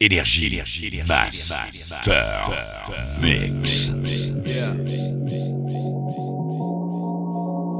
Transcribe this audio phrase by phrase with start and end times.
[0.00, 1.52] Énergie, énergie, basse,
[2.04, 2.14] turn,
[3.20, 3.90] mix.
[4.46, 4.74] Yeah.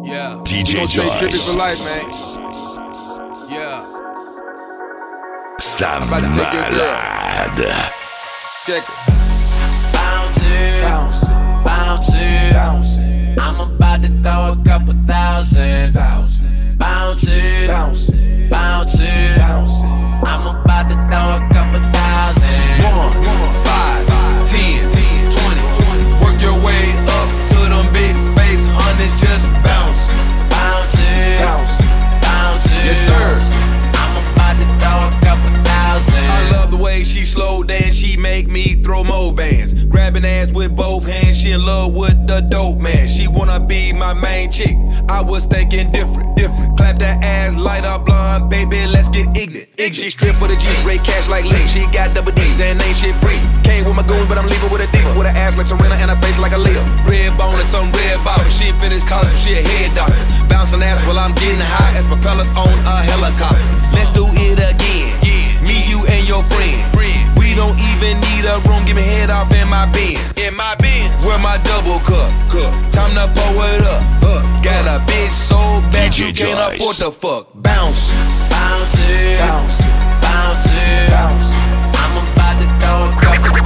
[0.04, 0.42] Yeah.
[0.44, 1.49] DJ We gon' stay trippy Joyce.
[1.49, 2.10] for life, man.
[3.49, 3.84] Yeah.
[5.60, 6.73] Sa about to take your girl.
[6.73, 7.92] malade.
[8.66, 8.89] Check it.
[9.93, 12.53] Bouncing, Bouncing, bouncing.
[12.53, 15.93] bouncing, I'm about to throw a couple thousand.
[15.95, 19.39] thousand, Bouncing, bouncing, bouncing.
[19.39, 19.89] bouncing.
[20.27, 21.98] I'm about to throw a couple thousand.
[22.19, 22.35] One,
[23.62, 24.05] five,
[24.45, 24.82] ten,
[25.31, 25.63] twenty.
[26.21, 30.18] Work your way up to them big face hundreds, just bouncing,
[30.50, 31.86] Bouncing, bouncing.
[32.20, 32.84] bouncing.
[32.84, 33.67] Yes, sir.
[36.52, 39.84] Love the way she slow dance, she make me throw mo bands.
[39.84, 43.08] Grabbing ass with both hands, she in love with the dope man.
[43.08, 44.76] She wanna be my main chick.
[45.08, 46.76] I was thinking different, different.
[46.76, 49.68] Clap that ass, light up blonde, baby, let's get ignorant.
[49.78, 51.66] Ig- She strip for the G, break cash like Lee.
[51.66, 53.40] She got double D's and ain't shit free.
[53.64, 55.14] Came with my goons, but I'm leaving with a diva.
[55.16, 56.83] With her ass like Serena and a face like a Leo.
[57.08, 58.48] Red bone and some red bottom.
[58.50, 60.18] She finished college, she a head doctor.
[60.48, 63.64] Bouncing ass while I'm getting high as propellers on a helicopter.
[63.96, 65.08] Let's do it again.
[66.28, 67.38] Me, you, and your friend.
[67.38, 68.84] We don't even need a room.
[68.84, 70.36] Give me head off in my Benz.
[70.36, 71.10] In my bin.
[71.24, 72.30] Where my double cup?
[72.92, 74.02] Time to pour it up.
[74.62, 75.56] Got a bitch so
[75.92, 76.80] bad DJ you can't Joyce.
[76.80, 77.48] afford to fuck.
[77.54, 78.12] Bounce,
[78.50, 79.82] Bouncing, bounce,
[80.20, 81.08] bouncing.
[81.08, 81.54] bounce,
[81.96, 83.58] I'm about to throw a couple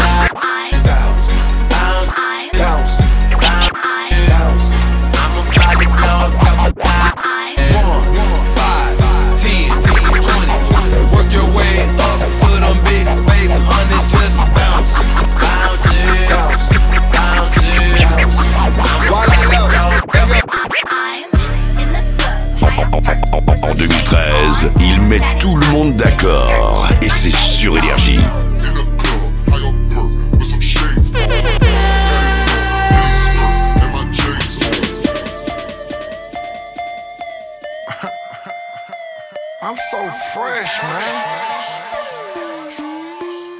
[25.18, 26.88] met tout le monde d'accord.
[27.02, 28.18] Et c'est sur Énergie.
[39.62, 41.14] I'm so fresh, man.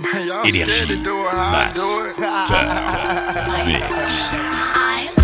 [0.01, 2.15] Man, y'all scared Énergie, to do it how I basse, do it.
[2.49, 2.67] turn,
[5.13, 5.22] mix.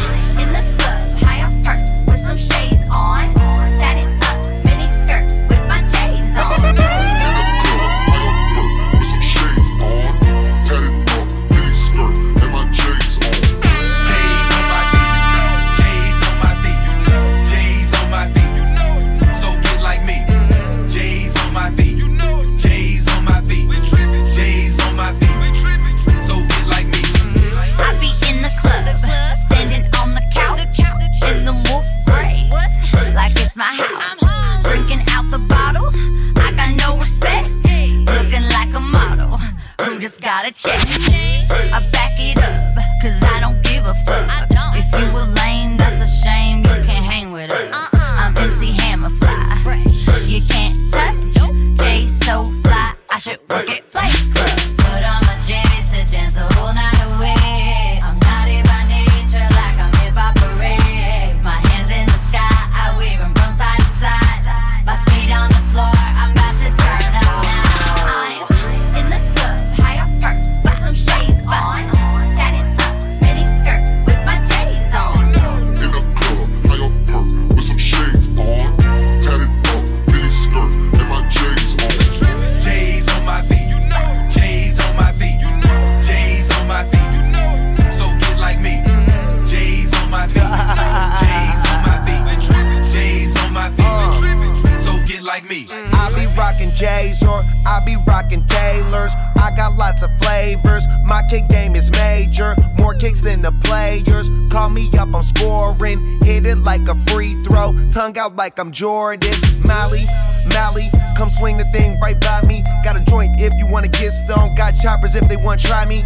[99.98, 100.86] Lots of flavors.
[101.04, 102.54] My kick game is major.
[102.78, 104.28] More kicks than the players.
[104.50, 105.98] Call me up, I'm scoring.
[106.22, 107.74] Hit it like a free throw.
[107.90, 109.32] Tongue out like I'm Jordan.
[109.66, 110.04] Mally,
[110.52, 112.62] Mally, come swing the thing right by me.
[112.84, 114.56] Got a joint if you wanna get stoned.
[114.56, 116.04] Got choppers if they wanna try me.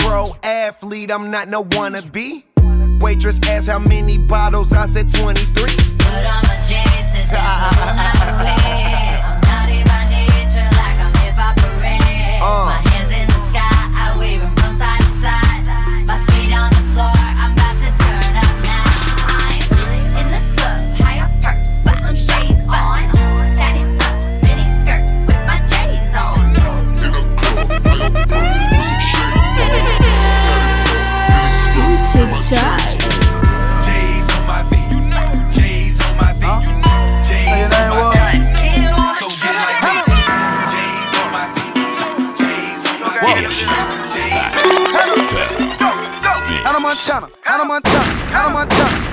[0.00, 2.44] Pro athlete, I'm not no wannabe.
[3.00, 5.62] Waitress asked how many bottles, I said 23.
[5.98, 7.12] Put on my J's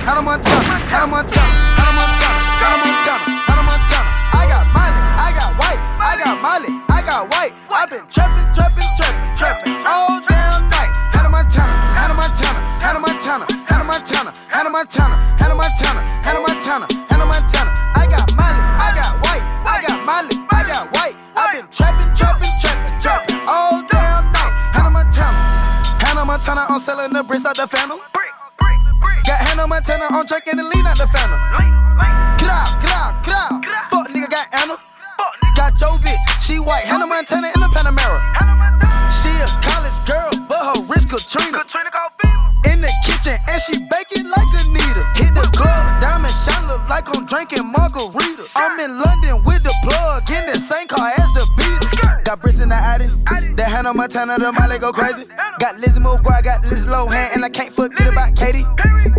[0.09, 1.45] Hannah Montana, Hannah Montana,
[1.77, 4.09] Hannah Montana, Hannah Montana, Hannah Montana.
[4.33, 7.53] I got Molly, I got white, I got Molly, I got white.
[7.69, 10.08] I've been trapping, trapping, trapping, trapping all oh.
[54.09, 55.29] Montana, the Miley go crazy.
[55.61, 58.65] Got Lizzie McGuire, got Liz Lohan, and I can't forget about Katie.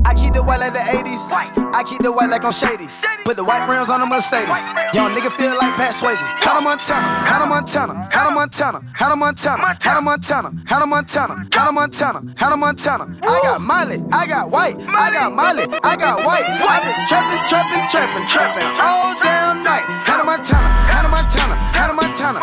[0.02, 1.30] I keep the white like the 80s.
[1.78, 2.90] I keep the white like I'm shady.
[3.22, 4.50] Put the white rims on the Mercedes.
[4.90, 6.18] Young nigga feel like Pat Swayze.
[6.42, 12.58] Hannah Montana, Hannah Montana, Hannah Montana, Hannah Montana, Hannah Montana, Hannah Montana, Hannah Montana, Hannah
[12.58, 13.04] Montana.
[13.30, 16.50] I got Molly, I got white, I got Molly, I got white.
[16.50, 19.86] I been trapping, trapping, trapping, trapping all damn night.
[20.02, 22.40] Hannah Montana, Hannah Montana, Hannah Montana,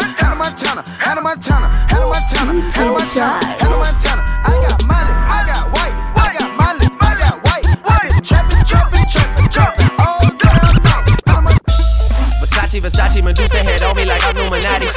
[1.08, 6.28] Hannah Montana, Hannah Montana, Hannah Montana, Hannah Montana, I got Molly, I got white, I
[6.36, 7.64] got Molly, I got white.
[7.64, 11.08] I been trapping, trapping, trapping, trapping oh, all damn night.
[11.24, 12.44] Hannah Montana.
[12.44, 14.92] Versace, Versace, Medusa head on me like I'm Illuminati.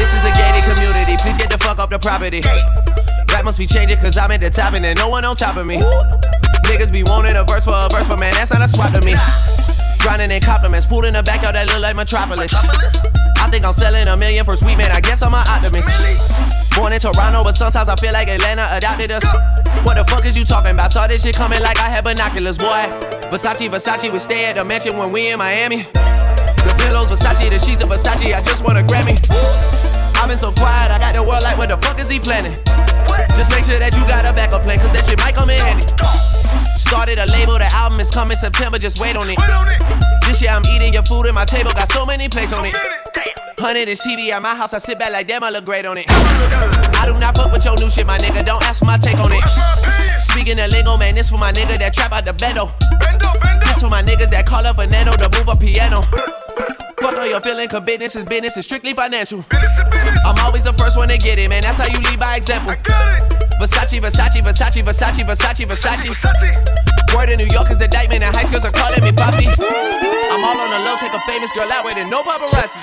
[0.00, 2.40] This is a gated community, please get the fuck off the property.
[3.28, 5.58] Rap must be changing cause I'm at the top and there's no one on top
[5.58, 5.76] of me.
[6.64, 9.02] Niggas be wanting a verse for a verse, but man, that's not a swap to
[9.04, 9.12] me.
[10.00, 12.54] Grinding in compliments, food in the backyard that look like Metropolis.
[12.56, 15.92] I think I'm selling a million for sweet man, I guess I'm an optimist.
[16.74, 19.22] Born in Toronto, but sometimes I feel like Atlanta adopted us.
[19.84, 20.90] What the fuck is you talking about?
[20.90, 22.88] Saw this shit coming like I had binoculars, boy.
[23.28, 25.84] Versace, Versace, we stay at the mansion when we in Miami.
[25.92, 29.20] The pillows, Versace, the sheets of Versace, I just want a Grammy.
[30.16, 32.56] I've been so quiet, I got the world like, what the fuck is he planning?
[33.36, 35.60] Just make sure that you got a backup plan, cause that shit might come in
[35.60, 35.84] handy.
[36.80, 39.36] Started a label, the album is coming September, just wait on it.
[40.24, 42.74] This year I'm eating your food at my table, got so many plates on it.
[43.62, 45.96] Hundred and CD at my house, I sit back like damn, I look great on
[45.96, 46.06] it.
[46.10, 49.20] I do not fuck with your new shit, my nigga, don't ask for my take
[49.20, 49.40] on it.
[50.20, 52.66] Speaking of lingo, man, this for my nigga that trap out the bendo.
[53.62, 56.02] This for my niggas that call up a nano to move a piano.
[56.98, 59.44] Fuck all your feeling, cause business is business, it's strictly financial.
[59.52, 62.74] I'm always the first one to get it, man, that's how you lead by example.
[63.62, 66.91] Versace, Versace, Versace, Versace, Versace, Versace.
[67.14, 69.46] Word in New York is the diamond, and high schools are calling me Poppy.
[69.46, 72.80] I'm all on the low, take a famous girl out with it, no paparazzi.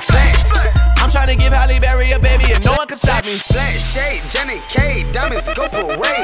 [1.01, 3.39] I'm trying to give Halle Berry a baby, and no one can stop me.
[3.51, 6.19] Black shade, Jenny K, diamond scope away.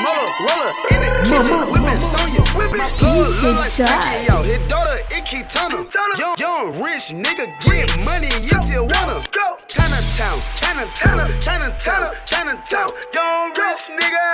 [0.00, 2.40] Muller, roller in the kitchen, whipping Sonya.
[2.74, 4.42] My plug look like Frankie, yo.
[4.42, 5.84] His daughter, Icky Turner.
[6.18, 9.20] Young, young, rich nigga, get money in Tijuana.
[9.68, 12.88] Chinatown, Chinatown, Chinatown, Chinatown.
[13.14, 14.24] Young, rich nigga,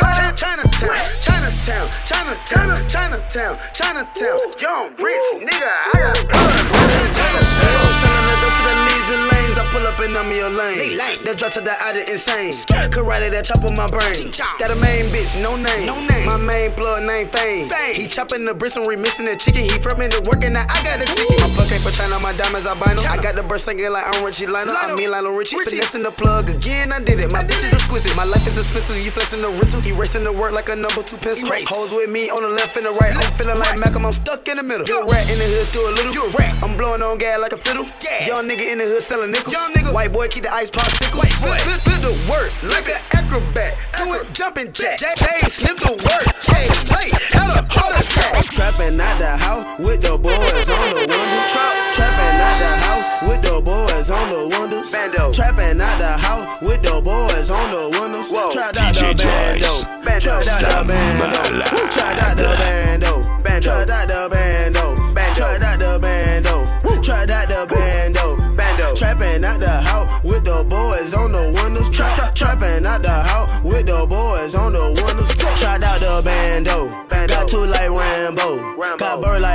[0.00, 1.37] Chi- Chinatown, Chinatown,
[1.68, 3.58] Chinatown, Chinatown, Chinatown.
[3.76, 4.38] Chinatown.
[4.56, 6.64] Young, rich nigga, I got blood.
[7.12, 9.56] Chinatown, selling it up to the knees and lanes.
[9.60, 10.96] I pull up and I'm your lane.
[11.24, 12.54] That drop to the out of insane.
[12.54, 14.30] It that chop on my brain.
[14.58, 15.90] Got a main bitch, no name.
[16.26, 17.68] My main blood name Fame.
[17.94, 19.66] He chopping the bricks and remixing the chicken.
[19.66, 20.66] He from into working now.
[20.68, 21.40] I got the ticket.
[21.40, 23.02] My plug came for China, my diamonds albino.
[23.02, 24.76] I got the burst singing like I'm Richie Lionel.
[24.76, 25.58] I mean Lionel Richie.
[25.58, 27.32] Finessing the plug again, I did it.
[27.32, 28.16] My bitch is exquisite.
[28.16, 29.02] My life is expensive.
[29.02, 29.82] You flexing the rental.
[29.82, 31.48] Erasing the work like a number two pencil.
[31.66, 33.14] Hoes with me on the left and the right.
[33.16, 34.06] I'm feeling like Malcolm.
[34.06, 34.86] I'm stuck in the middle.
[34.86, 36.12] You a rat in the hood, still a little.
[36.14, 36.54] You a rat.
[36.62, 37.86] I'm blowing on gas like a fiddle.
[38.04, 38.26] Yeah.
[38.26, 39.52] Young nigga in the hood selling nickels.
[39.52, 39.87] Young nigga.
[39.92, 41.16] White boy keep the ice popsicles.
[41.18, 41.56] White boy.
[41.64, 43.74] Flip, flip the work like an acrobat.
[43.96, 44.98] Do it jumping jack.
[44.98, 46.24] Jack K sniff the work.
[46.44, 47.08] K play.
[47.32, 48.44] Had a heart attack.
[48.50, 51.50] Trapping out the house with the boys on the windows.
[51.96, 54.92] Trapping out the house with the boys on the windows.
[54.92, 55.32] Bando.
[55.32, 58.30] Trapping out the house with the boys on the windows.
[58.52, 59.60] Trapped out DJ the bando.
[59.60, 60.20] Joyce.
[60.22, 61.24] Trapped out the bando.
[61.24, 61.64] Sambala.
[61.90, 63.24] Trapped out the bando.
[63.60, 64.37] Trapped out the bando.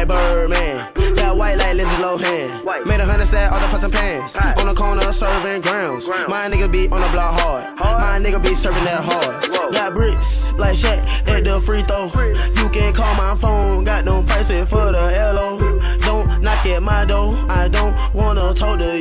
[0.05, 1.15] Like Birdman.
[1.15, 2.85] Got white like Lindsay Lohan.
[2.85, 4.35] Made a hundred set all the pots and pans.
[4.59, 6.07] On the corner serving grounds.
[6.27, 7.79] My nigga be on the block hard.
[7.79, 9.73] My nigga be serving that hard.
[9.73, 12.05] Got bricks like Shaq at the free throw.
[12.61, 13.83] You can call my phone.
[13.83, 15.57] Got no prices for the LO.
[15.99, 17.33] Don't knock at my door.
[17.49, 18.92] I don't wanna talk to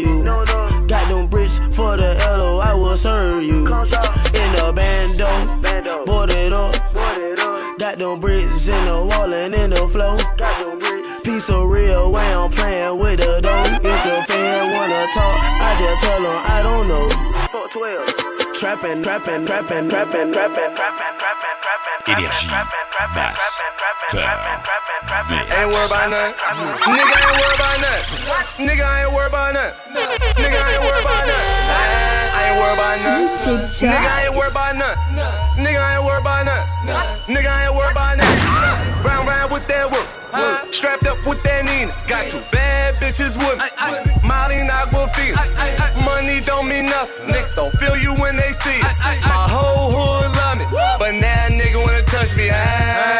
[18.72, 22.00] trapping, trapping, trapping, trapping, trapping, trapping, trapping, trapping.
[22.08, 22.48] Énergie,
[23.14, 23.60] basse,
[25.52, 26.34] Ain't worried about nothing.
[26.88, 28.66] Nigga ain't worried about nothing.
[28.66, 29.76] Nigga ain't worried about nothing.
[30.40, 31.52] Nigga ain't worried about nothing.
[32.32, 33.44] I ain't worried about nothing.
[33.92, 35.00] Nigga ain't worried about nothing.
[35.64, 37.34] Nigga ain't worried about nothing.
[37.34, 39.21] Nigga ain't worried about nothing.
[39.52, 40.08] With that work.
[40.72, 41.92] Strapped up with that Nina.
[42.08, 43.68] Got two bad bitches with me.
[44.26, 44.64] Molly
[45.12, 45.36] feel.
[46.08, 47.28] Money don't mean nothing.
[47.28, 48.96] Niggas don't feel you when they see it.
[49.28, 50.64] My whole hood love me.
[50.98, 52.48] But now nigga wanna touch me.
[52.48, 53.11] I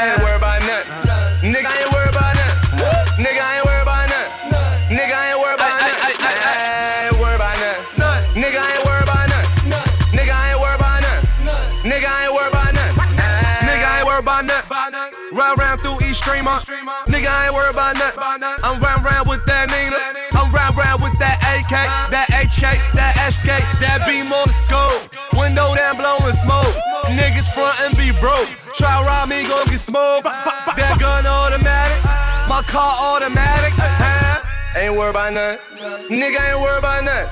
[21.73, 23.49] that HK, that SK,
[23.81, 25.09] that beam on the scope.
[25.33, 26.69] Window down blowing smoke.
[27.17, 28.49] Niggas front and be broke.
[28.77, 30.25] Try rob me, gon' get smoked.
[30.25, 32.01] That gun automatic,
[32.49, 33.73] my car automatic.
[33.77, 34.45] Huh?
[34.77, 35.61] Ain't worried about nothing.
[36.09, 37.29] Nigga ain't worried about nothing.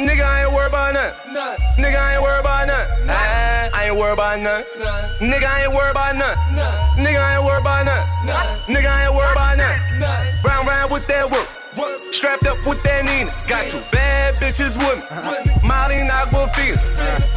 [0.00, 1.36] Nigga ain't worried about nothing.
[1.76, 3.08] Nigga ain't worried about nothing.
[3.08, 4.64] I ain't worried about nothing.
[5.20, 6.40] Nigga ain't worried about nothing.
[6.96, 8.74] Nigga ain't worried about nothing.
[8.74, 9.57] Nigga ain't worried about nothing.
[10.88, 11.48] Round with that work.
[12.12, 13.30] Strapped up with that Nina.
[13.48, 15.68] Got two bad bitches with me.
[15.68, 15.98] Molly
[16.56, 16.76] feel.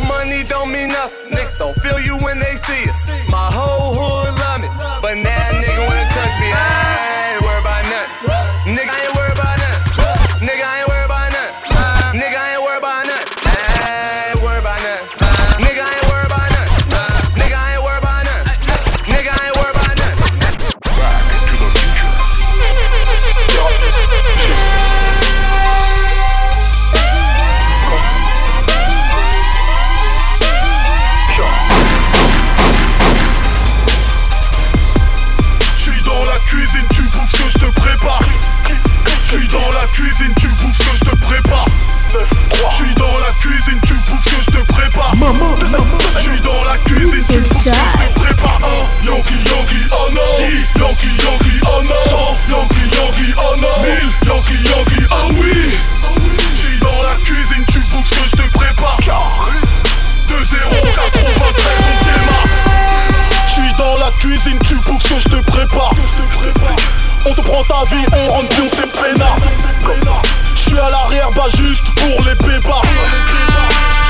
[0.07, 1.31] Money don't mean nothing.
[1.31, 2.95] Niggas don't feel you when they see it.
[3.29, 4.67] My whole hood love me.
[5.01, 6.51] But now nigga wanna touch me.
[6.53, 6.80] I
[65.13, 65.91] que je te prépare.
[67.25, 69.35] On te prend ta vie, on rentre bien, c'est peinard.
[70.55, 72.81] J'suis à l'arrière, bah juste pour les pépas.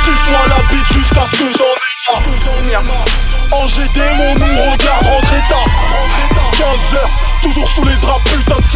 [0.04, 3.06] Suce-moi la bite jusqu'à ce que j'en ai marre.
[3.52, 5.66] En GD, mon nous regarde rentrer tard.
[6.54, 7.10] 15 heures,
[7.42, 8.72] toujours sous les draps, putain de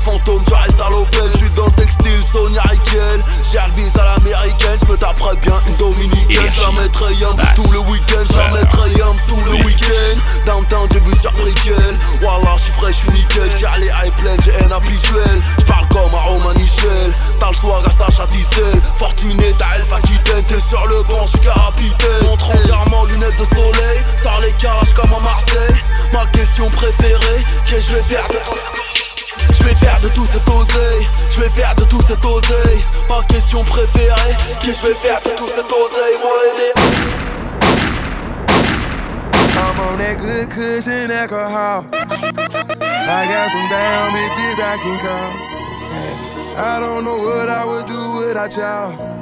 [0.00, 4.04] Fantôme, tu restes à l'Opel J'suis dans le textile, Sonia Riquel J'ai le bis à
[4.04, 4.14] la
[4.94, 6.50] je taperais bien une dominicaine.
[6.50, 10.20] Ça mettrait yum tout le week-end, ça mettrait yum tout le week-end.
[10.46, 11.98] Downtown, j'ai vu sur Brickell.
[12.22, 13.50] Wallah, j'suis frais, j'suis nickel.
[13.58, 15.42] J'ai les high planes, j'ai un habituel.
[15.58, 17.12] J'parle comme à Roman Michel.
[17.40, 18.80] T'as le soir à Sacha Distel.
[18.98, 20.44] Fortuné, t'as Elf Aquitaine.
[20.48, 22.26] T'es sur le banc, j'suis capitaine.
[22.26, 23.98] Montre entièrement lunettes de soleil.
[24.22, 25.82] Ça les calages comme à Marseille.
[26.12, 28.28] Ma question préférée, qu'est-ce que je vais faire?
[28.28, 28.93] de
[29.50, 32.84] je vais faire de tout cet oseille, je vais faire de tout cet oseille.
[33.08, 36.72] Ma question préférée, que je vais faire de tout cet oseille Moi et
[39.56, 45.54] I'm on that good cushion alcohol I got some damn bitches I can call
[46.56, 49.14] I don't know what I would do without y'all.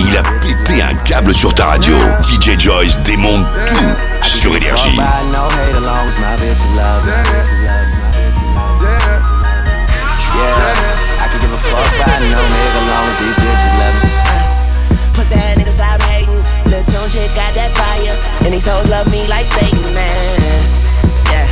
[0.00, 1.94] Il a pété un câble sur ta radio.
[2.22, 3.76] DJ Joyce démonte tout
[4.38, 4.94] sur Énergie.
[4.94, 5.02] Yeah,
[11.18, 14.10] I can give a fuck by no nigga long as these bitches love me.
[15.14, 16.38] Pussy niggas stop hating.
[16.70, 18.14] Lil' Tunechi got that fire.
[18.46, 20.38] And these hoes love me like Satan, man.
[21.26, 21.50] Yeah.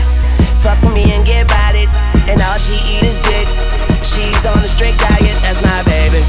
[0.63, 1.91] Fuck with me and get about it.
[2.31, 3.51] And all she eat is dick.
[4.07, 6.23] She's on a strict diet, that's my baby.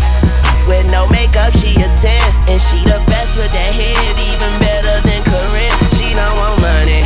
[0.65, 2.49] With no makeup, she a 10.
[2.49, 5.76] And she the best with that head, even better than Karrine.
[6.17, 7.05] Don't want money.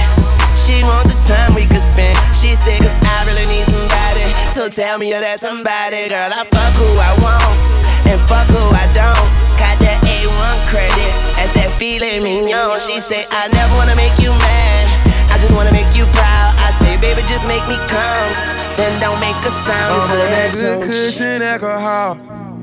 [0.55, 2.15] She want the time we could spend.
[2.31, 4.25] She said, cause I really need somebody.
[4.55, 6.31] So tell me you're that somebody, girl.
[6.31, 7.59] I fuck who I want.
[8.07, 9.27] And fuck who I don't.
[9.59, 11.11] Got that A1 credit.
[11.43, 12.79] As that filet mignon.
[12.79, 14.85] She say, I never wanna make you mad.
[15.27, 16.55] I just wanna make you proud.
[16.63, 19.93] I say, baby, just make me come then don't make a sound.
[19.93, 22.17] I'm on that good kush and alcohol.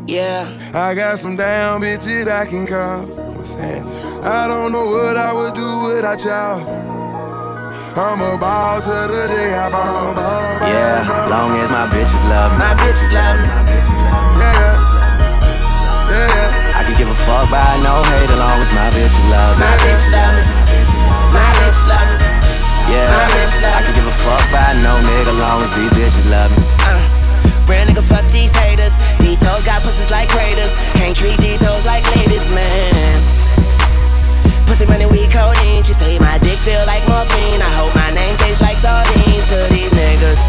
[0.06, 0.48] Yeah.
[0.74, 3.06] I got some damn bitches I can call.
[3.34, 4.07] What's that?
[4.28, 6.60] I don't know what I would do without y'all.
[7.96, 10.12] I'm a ball to the day I fall.
[10.68, 12.60] Yeah, long as my bitches love me.
[12.60, 13.48] My bitches love me.
[14.36, 14.76] Yeah.
[16.12, 16.76] Yeah.
[16.76, 19.64] I can give a fuck by no hate as long as my bitches love me.
[19.64, 20.44] My bitches love me.
[21.32, 22.28] My bitches love me.
[22.92, 26.68] Yeah, I can give a fuck by no nigga long as these bitches love me.
[26.84, 27.00] Uh,
[27.64, 28.92] real nigga, fuck these haters.
[29.24, 30.76] These hoes got pussies like craters.
[31.00, 33.47] Can't treat these hoes like ladies, man.
[34.68, 35.80] Pussy money, we codeine.
[35.80, 37.64] She say my dick feel like morphine.
[37.64, 40.44] I hope my name tastes like sardines to these niggas.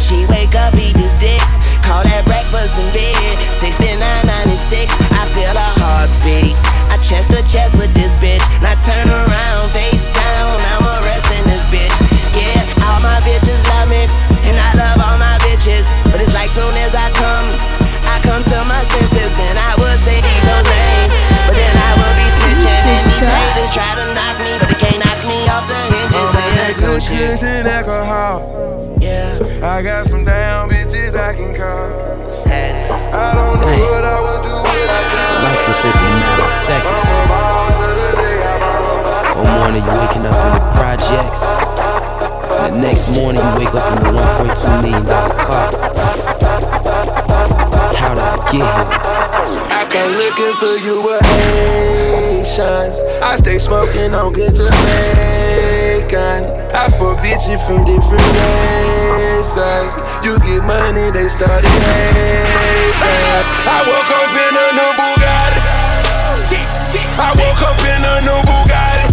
[0.00, 1.36] She wake up, eat this dick.
[1.84, 3.36] Call that breakfast in bed.
[3.52, 6.56] 6996, I feel a heartbeat.
[6.88, 8.40] I chest to chest with this bitch.
[8.64, 10.01] Now turn around, face
[27.12, 28.96] Kush and alcohol.
[28.98, 29.38] Yeah.
[29.62, 32.30] I got some damn bitches I can call.
[32.30, 32.90] Sad.
[33.12, 33.80] I don't know Dang.
[33.80, 35.20] what I would do without you.
[35.44, 35.60] Life
[36.24, 37.08] matter of seconds.
[39.36, 41.44] One morning you waking up in the projects.
[42.48, 45.68] The next morning you wake up in the 1.2 million dollar car.
[47.92, 48.88] How did I get here?
[49.68, 52.96] I come looking for you with Haitians.
[53.22, 54.54] I stay smoking on good
[56.12, 56.44] Jamaican.
[56.74, 58.20] I fuck bitches from different
[59.16, 59.96] races.
[60.24, 62.44] You get money, they started hating.
[63.64, 65.60] I woke up in a new Bugatti.
[67.16, 69.08] I woke up in a new Bugatti.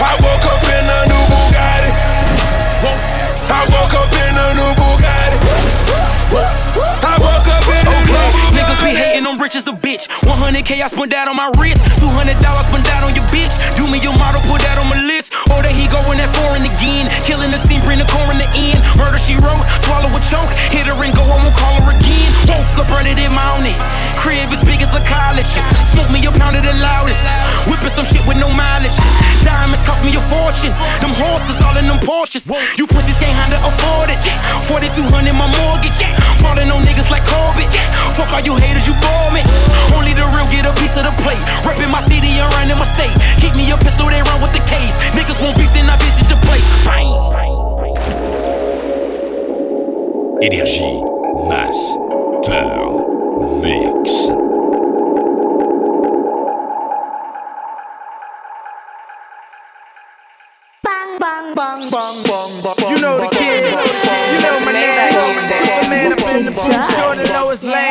[0.00, 0.47] I woke
[9.98, 10.06] bitch.
[10.22, 11.82] 100k I spent that on my wrist.
[11.98, 13.58] 200 dollars spent that on your bitch.
[13.74, 15.34] Do me your model, put that on my list.
[15.50, 17.10] Or that he going that foreign again.
[17.26, 18.78] Killing the scene, bring the core in the end.
[18.94, 20.50] Murder she wrote, swallow a choke.
[20.70, 22.30] Hit her and go, I won't call her again.
[22.46, 23.74] Woke up, burn it in mountain.
[24.18, 25.50] Crib as big as a college.
[25.90, 27.18] Smoke me a pound of the loudest.
[27.66, 28.96] Whipping some shit with no mileage.
[29.42, 30.74] Diamonds cost me a fortune.
[31.02, 32.46] Them horses all in them Porsches.
[32.78, 34.18] You pussies can't handle afford it.
[34.66, 36.02] 4200 my mortgage.
[36.42, 37.70] Falling on niggas like Corbett.
[38.14, 39.42] Fuck all you haters, you bore me.
[39.94, 41.40] Only the real get a piece of the plate.
[41.64, 43.14] Reppin' my city and running my state.
[43.40, 44.92] Keep me a pistol, they run with the case.
[45.16, 46.66] Niggas won't beef, then I visit your place.
[46.84, 47.08] Bang!
[50.40, 51.02] Énergie,
[51.48, 51.98] Master
[53.60, 54.28] Mix.
[60.84, 62.74] Bang, bang, bang, bang, bang.
[62.78, 62.90] bang.
[62.90, 63.64] You know the kid.
[64.32, 64.94] You know my name.
[65.50, 66.94] Superman up in the booth.
[66.94, 67.87] Sure to know it's lame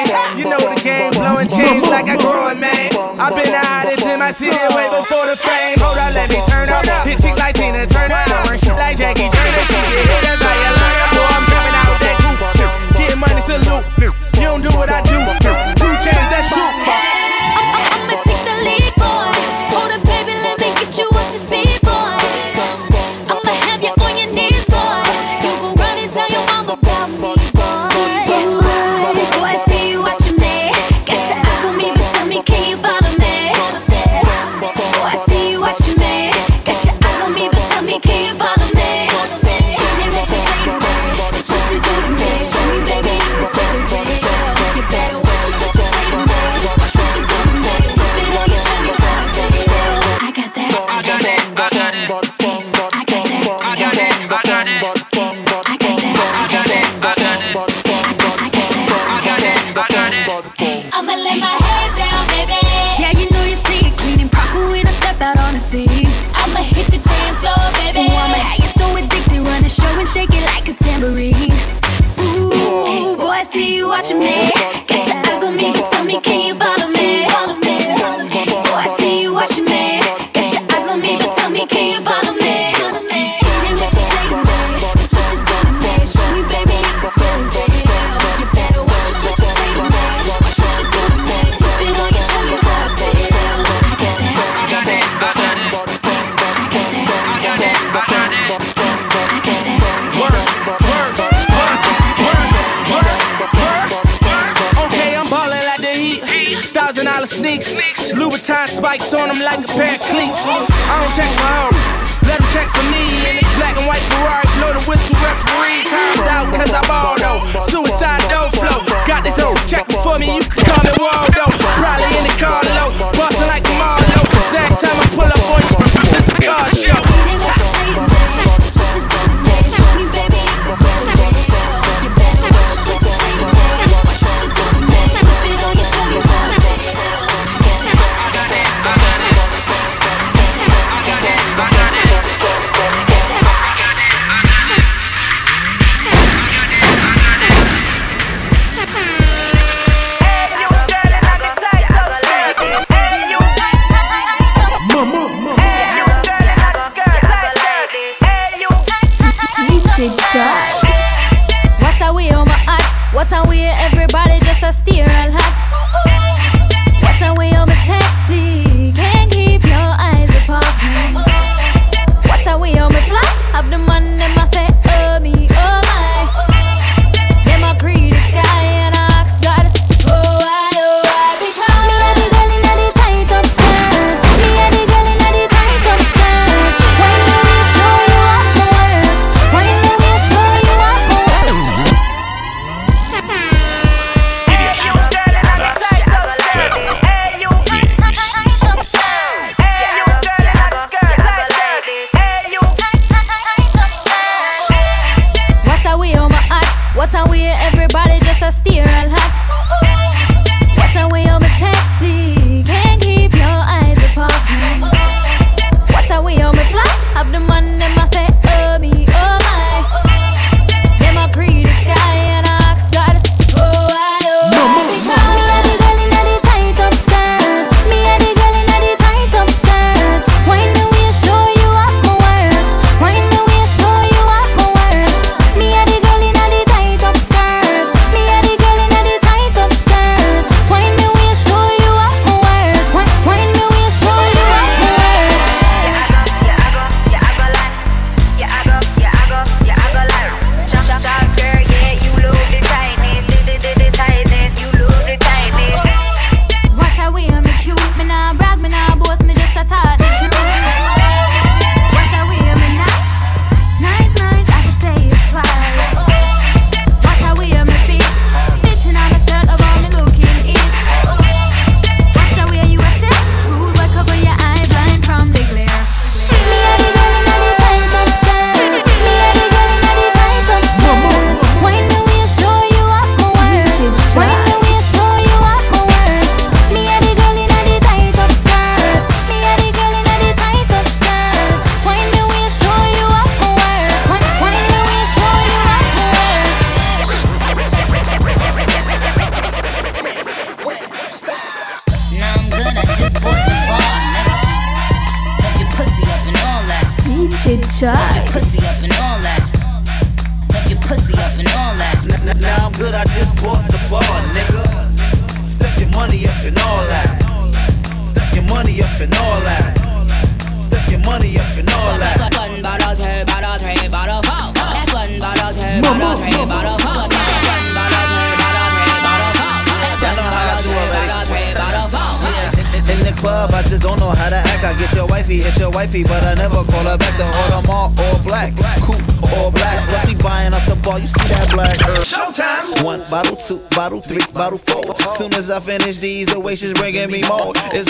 [1.47, 2.91] done like a grown man.
[3.17, 5.79] I've been the hottest in my city way before the fame.
[5.79, 6.83] Hold up, let me turn up.
[7.07, 8.15] Hit chick like Tina Turner.
[8.15, 9.63] I Run shit like Jackie Turner.
[9.71, 10.97] Keep it hit as I learn.
[11.15, 12.39] Boy, I'm coming out that coop.
[12.97, 13.83] Getting money, to loot.
[14.35, 15.46] You don't do what I do.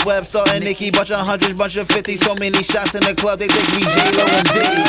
[0.08, 2.24] web, starting Nicki, bunch of hundreds, bunch of fifties.
[2.24, 4.80] So many shots in the club, they think we J-Lo and Diddy.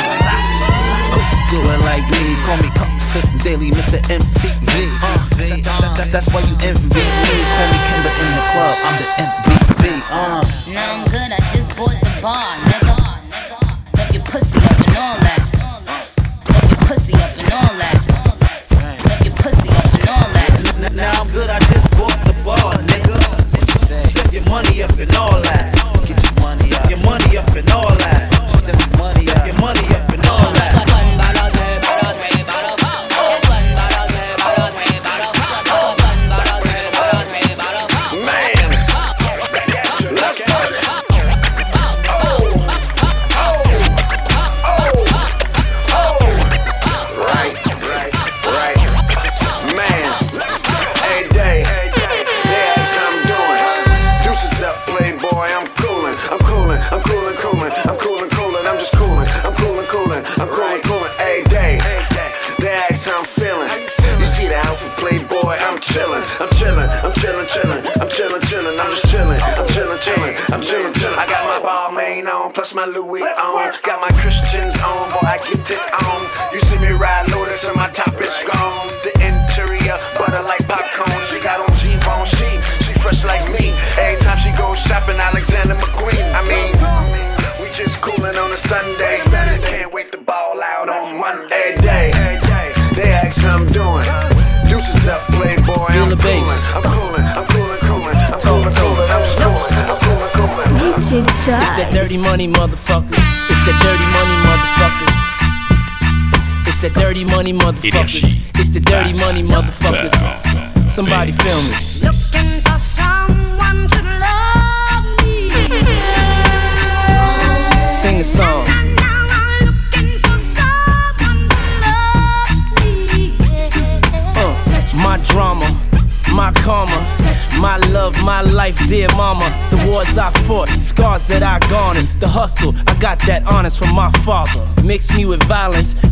[1.52, 4.00] Do it like me, call me Compton Daily, Mr.
[4.08, 4.64] MTV.
[4.64, 7.36] Uh, that, that, that's why you envy me.
[7.52, 9.84] Call me Kimber in the club, I'm the MVP.
[10.08, 10.40] Uh.
[10.72, 12.69] Now I'm good, I just bought the bond.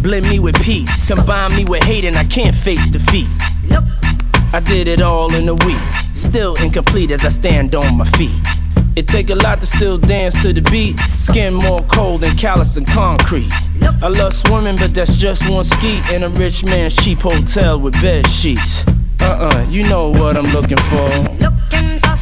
[0.09, 3.29] Blend me with peace, combine me with hate, and I can't face defeat.
[3.69, 3.85] Nope.
[4.55, 5.79] I did it all in a week,
[6.15, 8.41] still incomplete as I stand on my feet.
[8.97, 10.99] It take a lot to still dance to the beat.
[11.11, 13.53] Skin more cold than callous and concrete.
[13.81, 13.97] Nope.
[14.03, 17.93] I love swimming, but that's just one ski in a rich man's cheap hotel with
[18.01, 18.87] bed sheets.
[19.21, 21.09] Uh-uh, you know what I'm looking for.
[21.39, 22.17] Looking for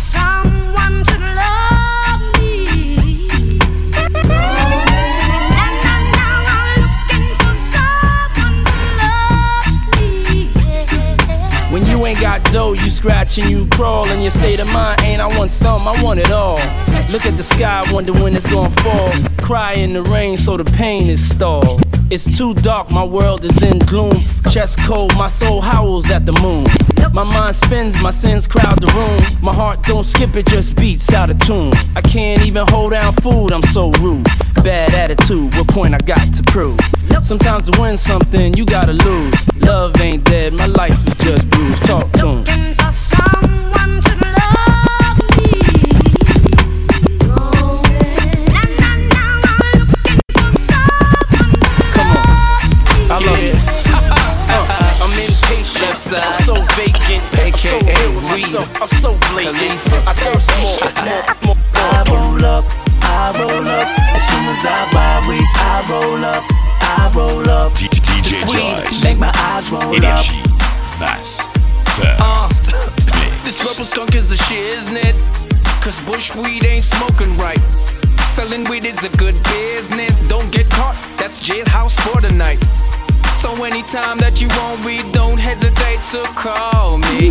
[12.07, 14.07] ain't got dough, you scratch and you crawl.
[14.09, 16.57] And your state of mind ain't I want some, I want it all.
[17.11, 19.11] Look at the sky, wonder when it's gonna fall.
[19.43, 21.96] Cry in the rain, so the pain is stalled.
[22.09, 24.13] It's too dark, my world is in gloom.
[24.53, 26.65] Chest cold, my soul howls at the moon.
[27.13, 29.43] My mind spins, my sins crowd the room.
[29.43, 31.73] My heart don't skip, it just beats out of tune.
[31.97, 34.25] I can't even hold down food, I'm so rude.
[34.63, 36.79] Bad attitude, what point I got to prove?
[37.23, 39.35] Sometimes to win something, you gotta lose.
[39.57, 41.85] Love ain't dead, my life is just bruised.
[41.87, 42.67] Talk to 'em.
[56.13, 59.81] Impatient, I'm so vacant, I'm so real with myself, I'm so blatant.
[60.07, 61.57] I thirst more, more, more.
[61.75, 62.65] I roll up,
[63.03, 63.89] I roll up.
[64.15, 66.45] As soon as I buy weed, I roll up,
[66.81, 67.73] I roll up.
[67.73, 69.05] DJ This weed Joyce.
[69.05, 69.95] Make my eyes roll up.
[69.95, 70.43] Énergie.
[70.99, 71.43] Basse.
[72.19, 72.49] Uh,
[73.45, 75.15] this purple skunk is the shit, isn't it?
[75.83, 77.61] Cause bush weed ain't smoking right.
[78.35, 80.21] Selling weed is a good business.
[80.29, 82.63] Don't get caught, that's jailhouse for the night.
[83.37, 87.31] So anytime that you want weed, don't hesitate to call me.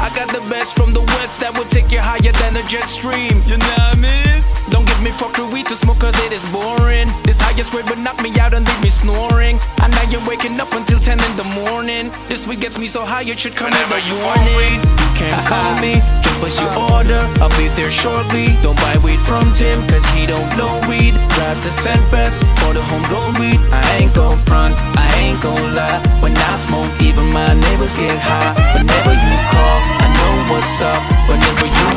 [0.00, 2.88] I got the best from the west that will take you higher than a jet
[2.88, 3.42] stream.
[3.44, 4.42] You know what I mean?
[4.70, 7.08] Don't give me fuckery weed to smoke cause it is boring.
[7.24, 9.58] This highest grade would knock me out and leave me snoring.
[9.80, 12.10] And now you're waking up until 10 in the morning.
[12.28, 14.80] This weed gets me so high it should come whenever you want it.
[14.80, 15.48] You can uh-huh.
[15.48, 17.00] call me, just place your uh-huh.
[17.00, 17.20] order.
[17.40, 18.56] I'll be there shortly.
[18.62, 21.16] Don't buy weed from Tim cause he don't know weed.
[21.36, 22.04] Drive to St.
[22.12, 23.60] Bess for the homegrown weed.
[23.72, 26.00] I ain't gon' front, I ain't gon' lie.
[26.22, 28.52] When I smoke, even my neighbors get high.
[28.74, 31.00] Whenever you call, I know what's up.
[31.28, 31.88] Whenever you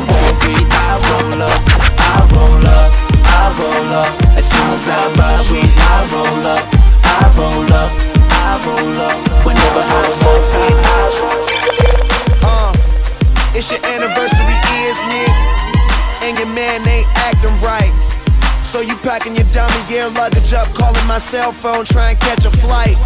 [0.46, 1.60] weed, I roll up,
[1.98, 2.90] I roll up,
[3.24, 4.12] I roll up.
[4.36, 6.64] As soon as I buy weed, I roll up,
[7.04, 7.90] I roll up,
[8.30, 9.18] I roll up.
[9.46, 12.74] Whenever I smoke weed, I roll up.
[12.74, 14.56] Uh, it's your anniversary,
[14.90, 15.32] isn't it?
[16.22, 17.92] And your man ain't acting right.
[18.72, 22.46] So you packing your dummy gear luggage up, calling my cell phone, trying to catch
[22.46, 22.96] a flight.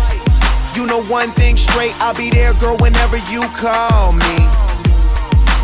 [0.76, 4.37] You know one thing straight, I'll be there, girl, whenever you call me.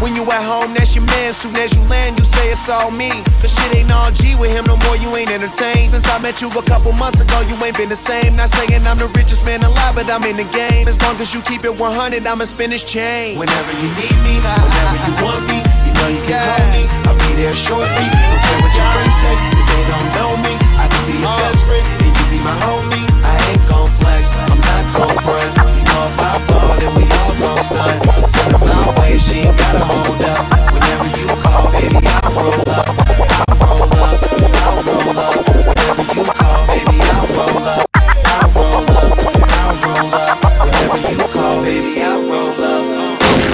[0.02, 1.32] When you at home, that's your man.
[1.32, 3.10] Soon as you land, you say it's all me.
[3.40, 5.90] Cause shit ain't all G with him no more, you ain't entertained.
[5.90, 8.34] Since I met you a couple months ago, you ain't been the same.
[8.34, 10.88] Not saying I'm the richest man alive, but I'm in the game.
[10.88, 13.38] As long as you keep it 100, I'ma spin this chain.
[13.38, 16.82] Whenever you need me, whenever you want me, know you can call me.
[17.06, 18.06] I'll be there shortly.
[18.10, 19.34] Don't care what your friends say,
[19.70, 20.54] they don't know me.
[20.82, 23.06] I can be your best friend, and you be my homie.
[23.22, 25.50] I ain't gon' flex, I'm not gon' front.
[25.62, 28.02] You know if I ball, then we all gon' stunt.
[28.26, 30.42] Send her my way, she ain't gotta hold up.
[30.74, 32.86] Whenever you call, baby, I roll up.
[32.90, 35.38] I roll up, I roll up.
[35.70, 37.86] Whenever you call, baby, I roll up.
[37.94, 39.10] I roll up,
[39.54, 40.36] I roll up.
[40.66, 42.84] Whenever you call, baby, I roll up.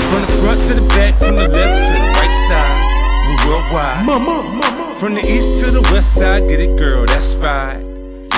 [0.08, 2.17] From the front to the back, from the left to the right
[2.48, 4.06] side, we worldwide.
[4.06, 4.94] Mama, mama.
[4.98, 7.80] From the east to the west side, get it, girl, that's right.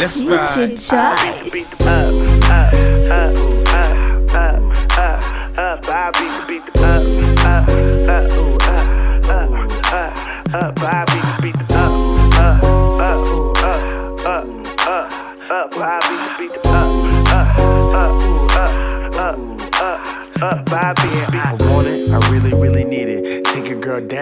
[0.00, 0.72] Let's ride.
[0.92, 2.14] up, I beat the up,
[2.50, 2.74] up,
[3.10, 3.34] up,
[3.70, 4.62] up, up,
[4.98, 8.39] up, up, I beat the beat the up, up, up,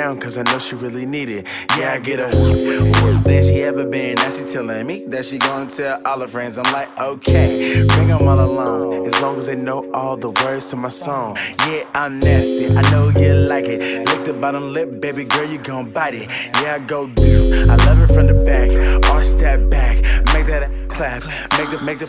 [0.08, 1.46] around, cause I know she really need it.
[1.76, 2.30] Yeah, I get her.
[2.30, 6.58] Then she ever been, now she telling me that she gonna tell all her friends.
[6.58, 10.70] I'm like, okay, bring them all along, as long as they know all the words
[10.70, 11.36] to my song.
[11.66, 14.08] Yeah, I'm nasty, I know you like it.
[14.08, 16.28] Lick the bottom lip, baby girl, you gon' bite it.
[16.62, 17.66] Yeah, I go do.
[17.68, 18.70] I love it from the back,
[19.10, 19.96] arch that back,
[20.32, 21.22] make that clap,
[21.58, 22.08] make the make the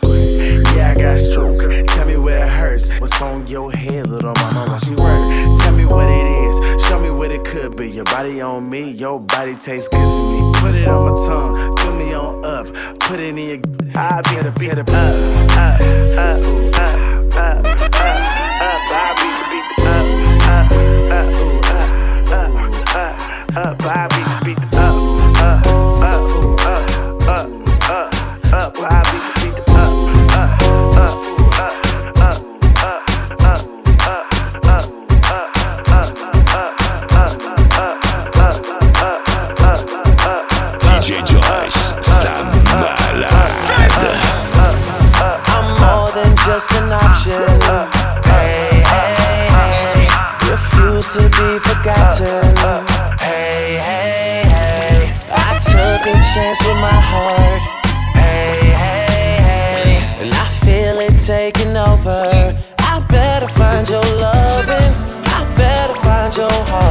[0.76, 1.62] Yeah, I got stroke.
[1.90, 3.00] Tell me where it hurts.
[3.00, 4.66] What's on your head, little mama?
[4.72, 5.62] What she work?
[5.62, 6.86] Tell me what it is.
[6.88, 7.92] Show me what it could be.
[7.92, 10.40] Your body on me, your body tastes good to me.
[10.60, 12.66] Put it on my tongue, fill me on up.
[13.00, 13.60] Put it in your.
[13.94, 17.80] I beat it, beat it up, up, up, up, up, up,
[44.58, 44.76] up,
[45.22, 45.40] up.
[45.56, 47.48] I'm more than just an option.
[48.26, 50.08] Hey, hey, hey.
[50.50, 52.56] Refuse to be forgotten.
[53.20, 55.14] Hey, hey, hey.
[55.32, 57.62] I took a chance with my heart.
[58.16, 60.24] Hey, hey, hey.
[60.24, 62.56] And I feel it taking over.
[62.80, 64.94] I better find your loving.
[65.26, 66.89] I better find your heart.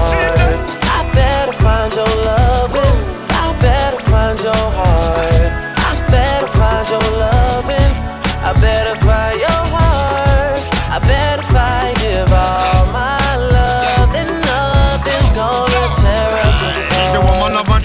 [8.49, 12.29] I better buy your work, I better find your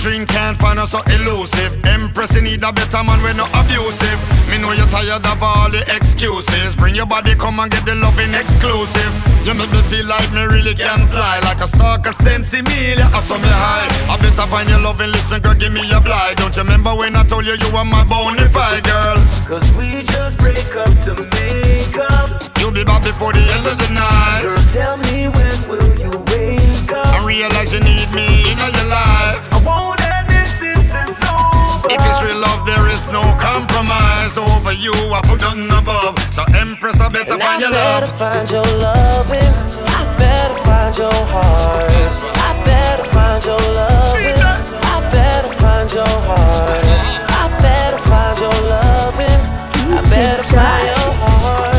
[0.03, 1.79] Drink can't find us so elusive.
[1.85, 4.42] Empress, you need a better man, we're not abusive.
[4.63, 6.73] Know you're tired of all the excuses.
[6.77, 9.11] Bring your body, come and get the loving exclusive.
[9.43, 11.43] You make me feel like me really can fly.
[11.43, 13.91] Like a stalker, sense me, I saw me high.
[14.07, 16.37] I better find your loving, listen, girl, give me a blind.
[16.37, 19.19] Don't you remember when I told you you were my bonafide girl?
[19.43, 22.47] Cause we just break up to make up.
[22.63, 24.47] You'll be back before the end of the night.
[24.47, 27.11] Girl, tell me when will you wake up?
[27.19, 29.43] And realize you need me in your life.
[29.51, 30.02] I won't
[31.89, 34.37] if it's real love, there is no compromise.
[34.37, 36.17] Over you, I put nothing above.
[36.33, 38.19] So Empress, I better and find I your better love.
[38.19, 39.53] find your loving.
[39.87, 41.91] I better find your heart.
[42.47, 44.39] I better find your loving.
[44.93, 46.83] I better find your heart.
[47.29, 49.41] I better find your loving.
[49.91, 51.72] I better find your heart.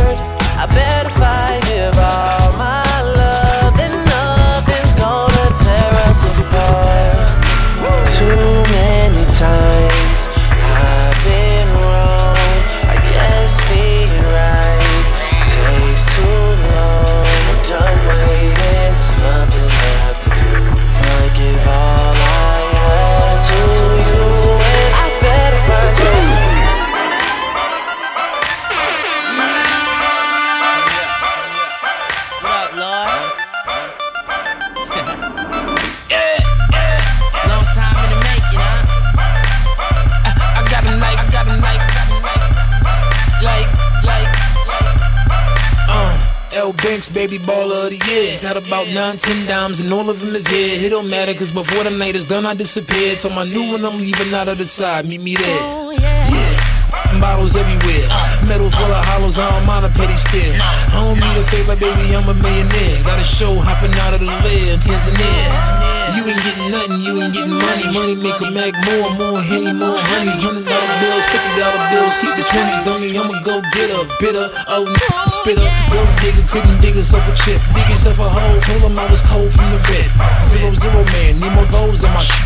[46.84, 48.36] Banks, baby baller of the year.
[48.42, 50.84] Got about nine, ten dimes, and all of them is here.
[50.84, 53.18] It don't matter, cause before the night is done, I disappeared.
[53.18, 55.08] So my new one, I'm leaving out of the side.
[55.08, 55.58] Meet me there.
[55.64, 56.28] Oh, yeah.
[56.28, 57.20] yeah.
[57.20, 58.04] Bottles everywhere.
[58.46, 60.60] Metal full of hollows, I don't mind a petty stare.
[60.60, 63.02] I don't need a favor, baby, I'm a millionaire.
[63.02, 66.03] Got a show hopping out of the lid, Tanzania.
[66.24, 67.84] You ain't getting nothing, you ain't getting money.
[67.92, 70.40] Money make a mag more, more henny, more honeys.
[70.40, 72.80] Hundred dollar bills, fifty dollar bills, keep the twenties.
[72.80, 74.88] Dummy, I'ma go get a bitter, oh
[75.28, 75.68] spitter.
[75.92, 78.56] Gold digger couldn't dig herself a chip, dig yourself a hole.
[78.64, 80.08] Told him I was cold from the bed.
[80.48, 82.40] Zero zero man, need more those in my shit.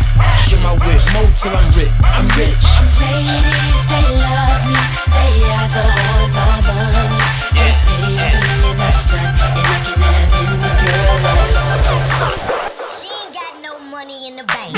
[0.51, 1.95] In my whip, more till I'm rich.
[2.03, 2.59] I'm rich.
[2.99, 4.75] Ladies, they love me.
[5.07, 7.15] They eyes are on my money.
[7.55, 12.68] Yeah, baby, and that's that, and I can have any girl I love
[14.29, 14.75] in the bank.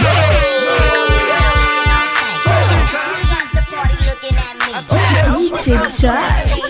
[5.28, 6.48] DJ Jack.
[6.48, 6.61] Let's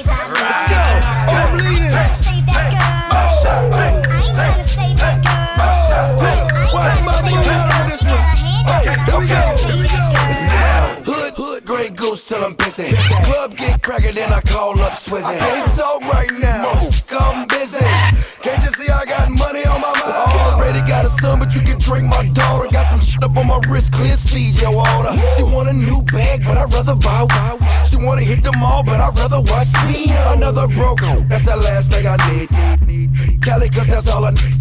[12.31, 12.95] till I'm busy.
[13.27, 15.25] Club get crackin', then I call up Swizzy.
[15.25, 16.89] I can't talk right now.
[17.07, 17.83] Come busy.
[18.39, 20.55] Can't you see I got money on my mind?
[20.55, 22.69] Already got a son, but you can drink my daughter.
[22.71, 25.11] Got some shit up on my wrist, clear feed your water.
[25.35, 27.59] She want a new bag, but I'd rather buy wow.
[27.83, 30.07] She wanna hit the mall, but I'd rather watch me.
[30.31, 32.47] Another broker, that's the last thing I need.
[33.43, 34.55] Cali, cause that's all I need.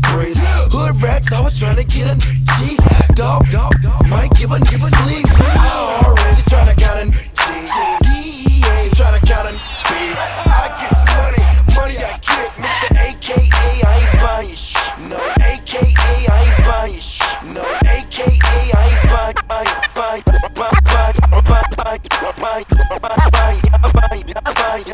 [0.74, 2.82] Hood rats, always trying to get a G's.
[3.14, 5.30] Dog, dog, dog, might give a give a sneeze.
[5.30, 6.90] IRS, she tryna count.
[6.90, 7.29] DEA,
[7.70, 10.18] she tryna count on B's.
[10.18, 11.44] I get some money,
[11.76, 12.50] money I get.
[12.58, 12.90] Mr.
[13.06, 14.98] AKA, I ain't buying your shit.
[15.08, 17.30] No, AKA, I ain't buying your shit.
[17.54, 20.22] No, AKA, I ain't buying, buying, buying,
[20.54, 22.04] buying, buying, buying, buying,
[22.40, 22.66] buying,
[23.00, 24.89] buying, buying, buying,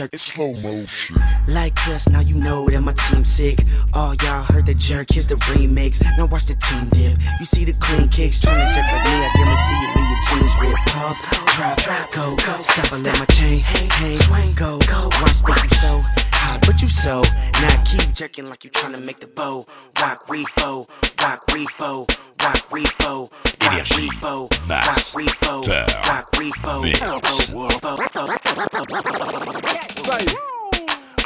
[0.00, 1.16] jerk it slow motion.
[1.46, 3.58] Like us, now you know that my team sick.
[3.92, 6.02] All y'all heard the jerk, here's the remix.
[6.16, 7.18] Now watch the team dip.
[7.38, 10.20] You see the clean kicks, trying to jerk like me, I guarantee you leave your
[10.28, 10.76] jeans rip.
[10.86, 11.20] Pause,
[11.84, 14.78] drop, go, stop and let my chain hang, hang, go.
[14.88, 15.10] Go.
[15.20, 17.22] Watch you so hot, but you so.
[17.60, 19.66] Now keep jerking like you trying to make the bow.
[20.00, 20.88] Rock repo,
[21.22, 22.08] rock repo,
[22.42, 23.30] rock repo,
[23.62, 25.68] rock repo, rock repo, rock repo.
[25.68, 26.96] rock repo, rock
[28.32, 28.50] repo.
[30.06, 30.49] Say,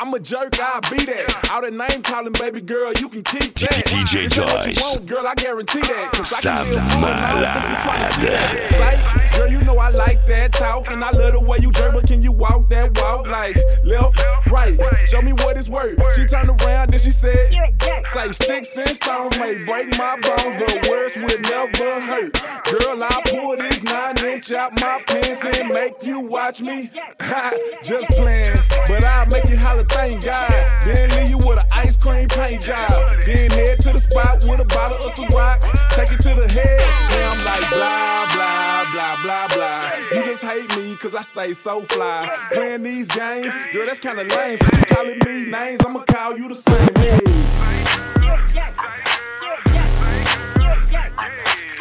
[0.00, 1.50] I'm a jerk, I'll be that.
[1.52, 3.70] All that name calling, baby girl, you can keep that.
[3.86, 4.80] DJ This ain't Joyce.
[4.82, 6.10] want, girl, I guarantee that.
[6.12, 7.70] Cause I can Ça live all night, malade.
[7.70, 9.30] you tryna see that.
[9.32, 11.94] Say, girl, you know I like that talk, and I love the way you jerk,
[11.94, 14.20] but can you walk that walk like left,
[14.50, 14.78] right?
[15.08, 15.98] Show me what it's worth.
[16.14, 17.50] She turned around, then she said,
[18.04, 22.32] Say, sticks and stones may break my bones, but words will never hurt.
[22.64, 26.88] Girl, I pull this nine inch out my pants and make you watch me.
[27.82, 28.56] Just playing,
[28.88, 30.50] but I'll make you holler, thank God.
[30.84, 32.90] Then leave you with an ice cream paint job.
[33.26, 35.60] Then head to the spot with a bottle of some rock.
[35.90, 36.80] Take it to the head.
[37.10, 39.92] Now I'm like, blah, blah, blah, blah, blah.
[40.12, 42.28] You just hate me cause I stay so fly.
[42.52, 44.58] Playing these games, girl, that's kinda lame.
[44.58, 46.94] So you calling me names, I'ma call you the same.
[46.96, 47.34] Hey.
[51.16, 51.73] En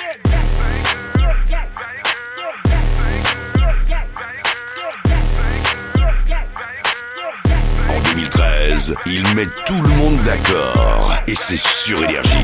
[8.84, 11.14] 2013, ils mettent tout le monde d'accord.
[11.28, 12.38] Et c'est sur Énergie.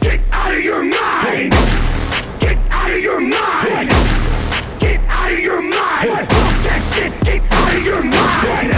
[0.00, 1.54] Get out of your mind!
[2.40, 3.90] Get out of your mind!
[4.78, 6.28] Get out of your mind!
[6.64, 7.12] That shit!
[7.24, 8.74] Get out of your mind!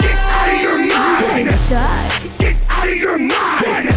[0.00, 2.28] Get out of your mind!
[2.38, 3.88] Get out of your mind!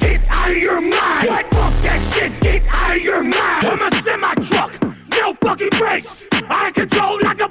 [0.00, 1.46] Get out of your mind!
[1.50, 2.40] Fuck that shit!
[2.40, 3.66] Get out of your mind!
[3.66, 4.72] I'm a semi truck,
[5.12, 6.26] no fucking brakes.
[6.48, 7.49] I control like a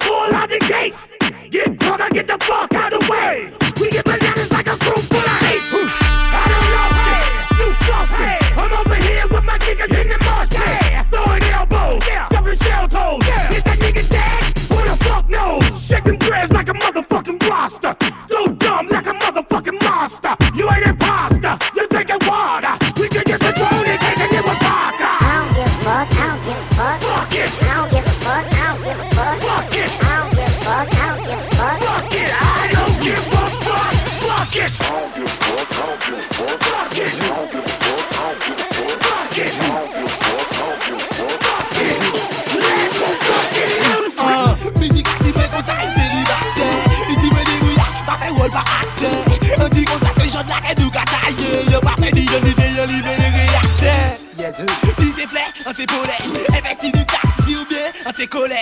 [58.48, 58.58] bien,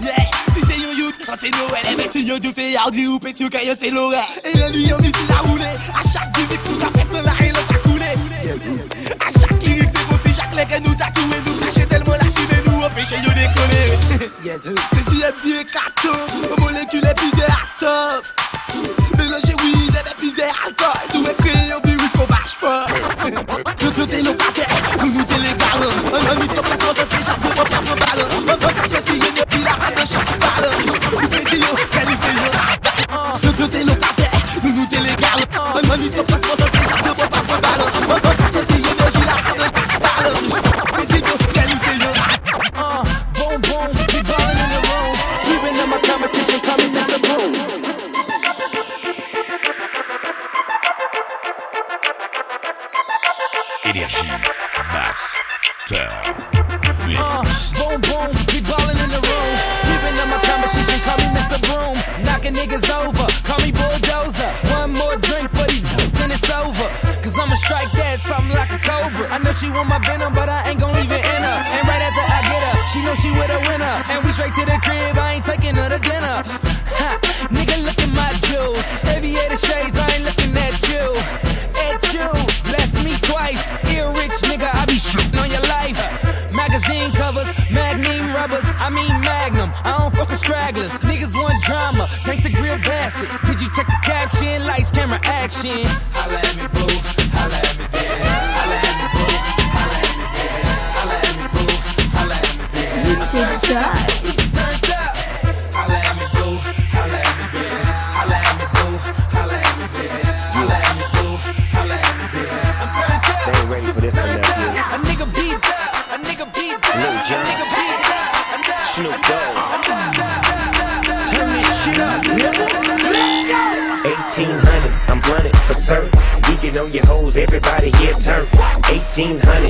[0.00, 0.14] Yeah,
[0.54, 1.82] si c'est you c'est Noël.
[1.90, 4.98] Eh ben si yo c'est Hardy ou Pessi ou Caillon c'est Et la nuit on
[5.02, 10.08] est sur la À chaque gimmick sous la personne là et À chaque lyrique c'est
[10.08, 13.30] bon si chaque leg nous tatoué Nous cracher tellement la chine et nous empêcher yo
[13.30, 14.32] décoller.
[14.42, 16.12] C'est CMG et Kato
[16.58, 17.00] Molécule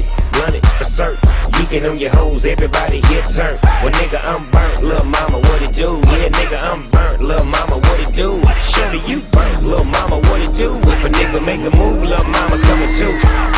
[0.03, 1.29] 1800, blunted for certain.
[1.53, 3.59] Geeking on your hoes, everybody here turn.
[3.83, 5.99] Well, nigga, I'm burnt, lil' mama, what it do?
[6.13, 8.41] Yeah, nigga, I'm burnt, lil' mama, what it do?
[8.61, 10.75] Shorty, you burnt, lil' mama, what it do?
[10.77, 13.13] If a nigga make a move, lil' mama coming too.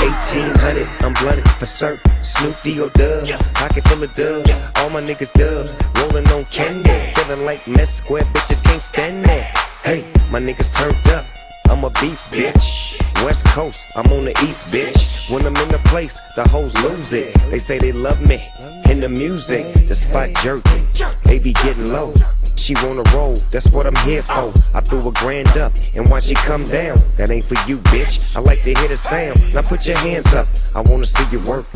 [0.05, 2.11] 1800, I'm blunted for certain.
[2.23, 2.89] Snoop D.O.
[2.91, 4.51] Dub, pocket full of dubs.
[4.77, 6.91] All my niggas dubs, rolling on candy.
[7.15, 9.57] Feeling like mess square bitches can't stand that.
[9.85, 11.27] Hey, my niggas turned up.
[11.69, 13.01] I'm a beast, bitch.
[13.25, 15.31] West Coast, I'm on the East, bitch.
[15.31, 17.35] When I'm in the place, the hoes lose it.
[17.51, 18.43] They say they love me
[18.91, 19.73] in the music.
[19.89, 20.87] The spot jerking,
[21.25, 22.13] they be getting low.
[22.57, 24.53] She wanna roll, that's what I'm here for.
[24.75, 26.99] I threw a grand up and watch it come down.
[27.17, 28.37] That ain't for you, bitch.
[28.37, 29.55] I like to hear the sound.
[29.55, 30.47] Now put your hands up.
[30.75, 31.67] I wanna see you work.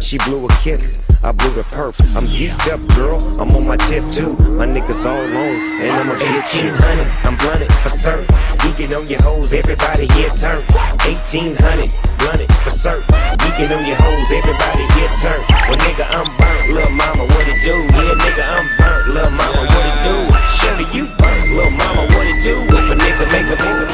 [0.00, 1.98] She blew a kiss, I blew the perp.
[2.16, 3.18] I'm geeked up, girl.
[3.40, 4.32] I'm on my tip too.
[4.54, 7.04] My niggas all on, and I'm a 1800.
[7.26, 8.24] I'm blunted for certain.
[8.62, 10.62] Geeking on your hoes, everybody here turn.
[11.04, 13.04] 1800, blunted for certain.
[13.42, 15.42] Geeking on your hoes, everybody here turn.
[15.66, 17.74] Well, nigga, I'm burnt, lil' mama, what it do?
[17.74, 20.14] Yeah, nigga, I'm burnt, lil' mama, what it do?
[20.56, 22.54] Shorty, you burnt, lil' mama, what it do?
[22.70, 23.92] If a nigga make a move,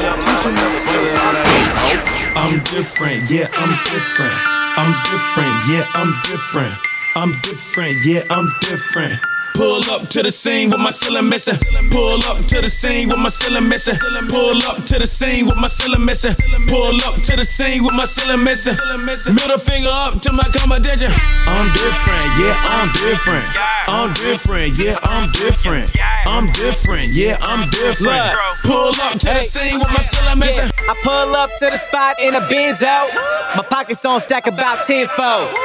[2.37, 4.64] I'm different, yeah, I'm different.
[4.77, 6.75] I'm different, yeah, I'm different.
[7.15, 9.34] I'm different, yeah, I'm different.
[9.55, 11.55] Pull up to the scene with my ceiling missing.
[11.91, 13.95] Pull up to the scene with my ceiling missing.
[14.27, 16.35] Pull up to the scene with my ceiling missing.
[16.67, 18.75] Pull up to the scene with my ceiling missing.
[19.33, 21.07] Middle finger up to my competition.
[21.47, 23.45] I'm different, yeah, I'm different.
[23.87, 25.87] I'm different, yeah, I'm different.
[26.27, 28.35] I'm different, yeah, I'm different.
[28.67, 30.67] Pull up to the scene with my ceiling missing.
[30.89, 33.07] I pull up to the spot in a Benzo.
[33.55, 35.55] My pockets on stack about 10 foes.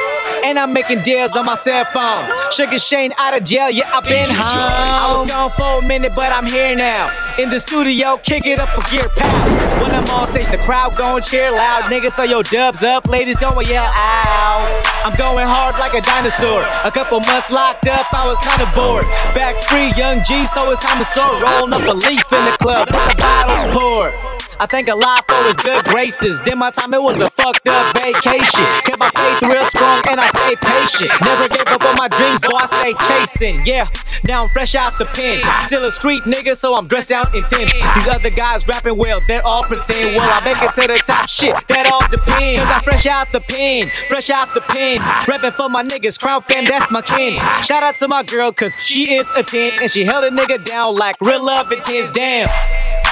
[0.43, 2.25] And I'm making deals on my cell phone.
[2.51, 4.53] Sugar Shane out of jail, yeah, I've been DJ home.
[4.53, 5.01] Joyce.
[5.01, 7.07] I was gone for a minute, but I'm here now.
[7.39, 9.81] In the studio, kick it up a gear pound.
[9.81, 11.85] When I'm on stage, the crowd gon' cheer loud.
[11.85, 14.69] Niggas throw your dubs up, ladies gon' yell out.
[15.03, 16.61] I'm going hard like a dinosaur.
[16.85, 19.05] A couple months locked up, I was kinda bored.
[19.33, 21.39] Back free, young G, so it's time to soar.
[21.41, 24.13] Rolling up a leaf in the club, bottles poured.
[24.61, 26.39] I thank a lot for his good graces.
[26.45, 28.61] Then my time it was a fucked up vacation.
[28.85, 31.09] Kept my faith real strong and I stayed patient.
[31.25, 33.57] Never gave up on my dreams, boy, I stay chasing.
[33.65, 33.89] Yeah,
[34.23, 35.41] now I'm fresh out the pen.
[35.63, 37.73] Still a street nigga, so I'm dressed out in Tim's.
[37.73, 40.15] These other guys rapping well, they're all pretend.
[40.15, 42.61] Well, I make it to the top shit, that all depends.
[42.61, 45.01] Cause I'm fresh out the pen, fresh out the pen.
[45.27, 47.39] Rapping for my niggas, Crown fam, that's my kin.
[47.65, 50.63] Shout out to my girl, cause she is a 10 and she held a nigga
[50.63, 52.11] down like real love intense.
[52.13, 52.45] Damn.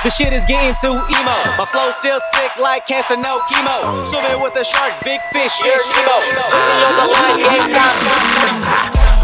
[0.01, 1.35] The shit is getting too emo.
[1.59, 4.05] My flow still sick like cancer, no chemo.
[4.05, 6.15] Swimming with the sharks, big fish, you're Nemo.
[6.23, 8.98] Putting on the line, game time.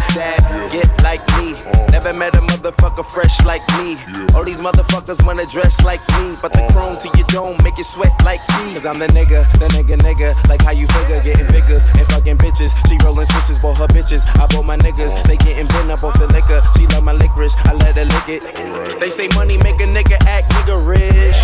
[0.00, 1.52] ASAP, get like me.
[1.92, 3.96] Never met a motherfucker fresh like me.
[4.34, 7.84] All these motherfuckers wanna dress like me, but the chrome to your dome make it
[7.84, 8.72] sweat like me.
[8.74, 10.32] Cause I'm the nigga, the nigga, nigga.
[10.48, 12.72] Like how you figure, getting figures and fucking bitches.
[12.88, 14.24] She rolling switches, bought her bitches.
[14.40, 16.62] I bought my niggas, they getting bent up off the liquor.
[16.76, 19.00] She love my licorice, I let her lick it.
[19.00, 21.36] They say money make a nigga act nigga rich.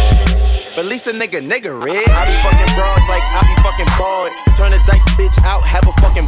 [0.74, 2.08] But at least a nigga, nigga rich.
[2.08, 4.32] I be fucking bras like I be fucking bored.
[4.56, 6.26] Turn a dyke bitch out, have a fucking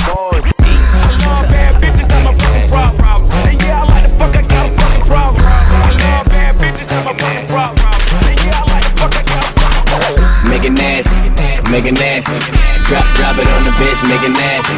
[1.48, 1.97] bad bitches,
[10.48, 12.38] Make it nasty, make it nasty.
[12.88, 14.76] Drop, drop it on the bitch, make it nasty,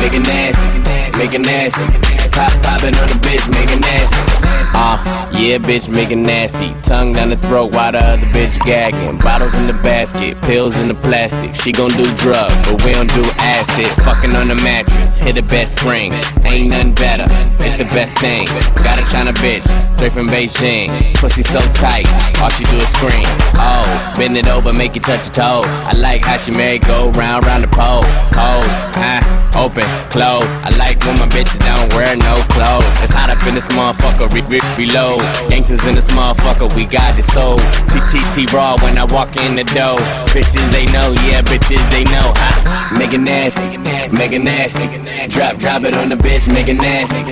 [0.00, 1.84] make it nasty, make it nasty.
[2.30, 4.57] Pop, pop it on the bitch, make it nasty.
[4.74, 6.74] Uh, yeah, bitch, make it nasty.
[6.82, 9.18] Tongue down the throat while the other bitch gagging.
[9.18, 11.54] Bottles in the basket, pills in the plastic.
[11.54, 13.86] She gon' do drugs, but we don't do acid.
[14.04, 16.12] Fucking on the mattress, hit the best spring.
[16.44, 17.26] Ain't nothing better,
[17.64, 18.46] it's the best thing.
[18.82, 19.64] Got a China bitch,
[19.96, 21.14] straight from Beijing.
[21.14, 22.06] Pussy so tight,
[22.40, 23.26] all she do is scream.
[23.56, 25.62] Oh, bend it over, make you touch your toe.
[25.64, 28.02] I like how she married, go round, round the pole.
[28.34, 29.22] Toes, ah,
[29.56, 30.48] open, close.
[30.64, 32.84] I like when my bitches don't wear no clothes.
[33.02, 35.20] It's hot up in this motherfucker, re re reload.
[35.50, 37.58] Gangsters in this motherfucker, we got this soul.
[37.88, 39.98] TTT raw when I walk in the door.
[40.32, 42.32] Bitches they know, yeah, bitches they know.
[42.36, 42.94] Ha.
[42.98, 44.86] Make it nasty, make it nasty.
[45.28, 47.22] Drop, drop it on the bitch, make it nasty,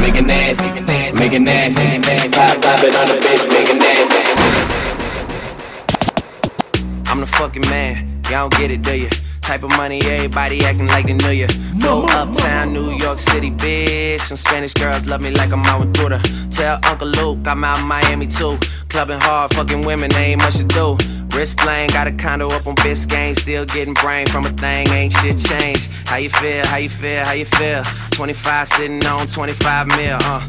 [0.00, 0.68] make it nasty,
[1.12, 1.82] make it nasty.
[2.30, 4.22] Pop, pop it on the bitch, make it nasty.
[7.10, 9.08] I'm the fucking man, y'all don't get it, do ya?
[9.46, 11.46] Type of money, everybody acting like they knew ya.
[11.80, 14.18] Go uptown, New York City, bitch.
[14.18, 16.20] Some Spanish girls love me like I'm out with Duda.
[16.50, 18.58] Tell Uncle Luke I'm out in Miami too.
[18.88, 20.96] Clubbing hard, fucking women, they ain't much to do.
[21.36, 23.38] Wrist playing, got a condo up on Biscayne.
[23.38, 25.92] Still getting brain from a thing, ain't shit changed.
[26.06, 27.84] How you feel, how you feel, how you feel?
[28.10, 30.48] 25 sitting on 25 mil, uh.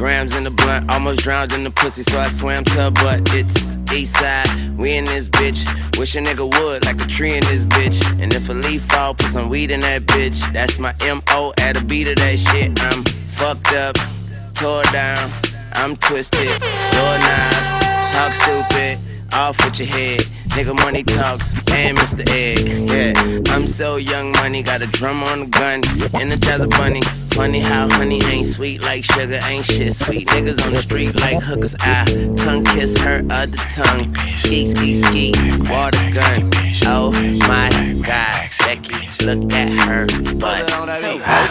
[0.00, 3.20] grams in the blunt, almost drowned in the pussy, so I swam to her butt.
[3.34, 4.48] It's east side,
[4.78, 5.60] we in this bitch.
[5.98, 8.00] Wish a nigga would, like a tree in this bitch.
[8.18, 10.40] And if a leaf fall, put some weed in that bitch.
[10.54, 12.80] That's my MO at a beat of that shit.
[12.80, 13.94] I'm fucked up,
[14.54, 15.20] tore down,
[15.74, 16.48] I'm twisted,
[16.96, 17.52] doorknob,
[18.16, 18.96] talk stupid,
[19.34, 20.20] off with your head.
[20.50, 22.28] Nigga money talks, and Mr.
[22.30, 22.88] Egg.
[22.90, 25.80] Yeah, I'm so young, money got a drum on the gun,
[26.20, 27.02] energize a bunny.
[27.34, 30.26] Funny how honey ain't sweet like sugar, ain't shit sweet.
[30.28, 31.76] Niggas on the street like hookers.
[31.78, 32.04] I
[32.36, 34.14] tongue kiss her other tongue.
[34.36, 35.32] Ski, ski, ski,
[35.70, 36.50] water gun.
[36.86, 37.12] Oh
[37.48, 37.70] my
[38.02, 40.70] god, Becky, look at her butt.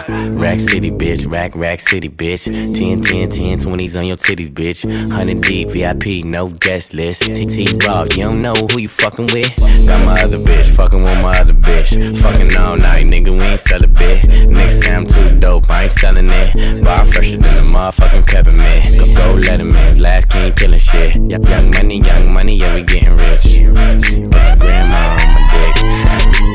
[0.08, 1.30] Rack City, bitch.
[1.30, 2.44] Rack, Rack City, bitch.
[2.44, 4.84] 10, 10, 10, 20s on your titties, bitch.
[4.84, 7.22] 100 deep, VIP, no guest list.
[7.22, 9.56] TT Raw, you don't know who you fucking with.
[9.86, 12.18] Got my other bitch, fucking with my other bitch.
[12.20, 14.22] Fucking all night, nigga, we ain't sell a bit.
[14.22, 16.84] Niggas I'm too dope, I ain't selling it.
[16.84, 18.84] Bar fresher than a motherfucking peppermint.
[18.98, 21.14] Go, go Letterman's last king killing shit.
[21.30, 23.62] Young money, young money, yeah, we getting rich.
[24.30, 26.49] Got grandma on my dick.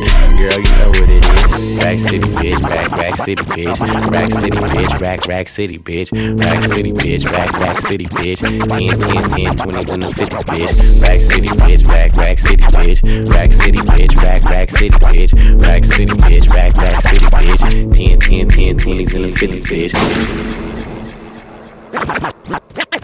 [0.45, 1.79] Girl, you know what it is.
[1.81, 2.61] Rack City, bitch.
[2.69, 3.79] Rack, Rack City, bitch.
[4.11, 4.99] Rack City, bitch.
[4.99, 6.11] Rack, Rack City, bitch.
[6.39, 7.31] Rack City, bitch.
[7.31, 8.41] Rack, Rack City, bitch.
[8.41, 11.01] 10, 10, 10, 20s and the 50s, bitch.
[11.01, 11.87] Rack City, bitch.
[11.87, 13.01] Rack, Rack City, bitch.
[13.27, 14.15] Rack City, bitch.
[14.21, 15.33] Rack, Rack City, bitch.
[15.63, 16.47] Rack City, bitch.
[16.53, 17.93] Rack, Rack City, bitch.
[17.95, 19.93] 10, 10, 10, 20s and the 50s, bitch.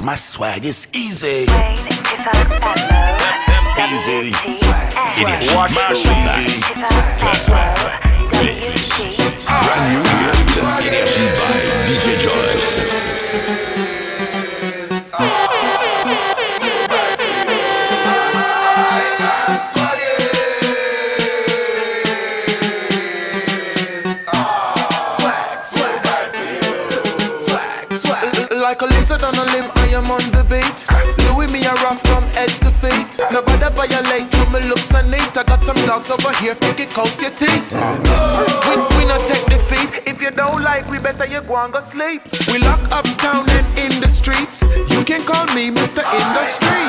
[0.06, 1.48] My swag is easy
[3.80, 4.32] easy,
[5.74, 6.61] mash easy,
[9.63, 10.03] brand new
[10.88, 11.55] energy by
[11.86, 12.05] DJ
[27.95, 30.88] swag, like a lizard on a limb, I am on the beat.
[31.28, 31.99] Louis me a rock
[33.42, 33.60] feet.
[33.62, 35.38] Nobody violate you, me looks so neat.
[35.38, 37.74] I got some dogs over here, kick out your teeth.
[37.74, 40.04] We, we not take defeat.
[40.06, 42.22] If you don't like, we better you go and go sleep.
[42.48, 44.64] We lock up town and in the streets.
[44.89, 46.04] You can call me Mr.
[46.04, 46.82] Industry.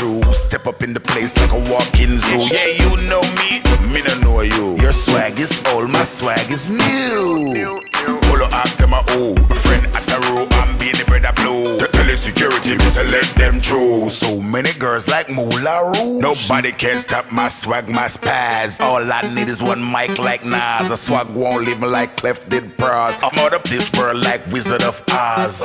[0.00, 0.32] My shoe.
[0.32, 2.36] Step up in the place like a walk-in zoo.
[2.50, 3.60] Yeah, you know me,
[3.92, 4.76] me no know you.
[4.82, 7.54] Your swag is old, my swag is new.
[8.22, 11.78] Polo ask them a oh, my friend at the row, I'm being the bread blue.
[11.78, 14.08] The tele security, me say let them through.
[14.10, 16.22] So many girls like Moula Rouge.
[16.22, 18.80] Nobody can stop my swag, my spaz.
[18.80, 20.90] All I need is one mic like Nas.
[20.90, 23.18] A swag won't leave me like Clef did bras.
[23.22, 25.64] I'm out of this world like Wizard of Oz.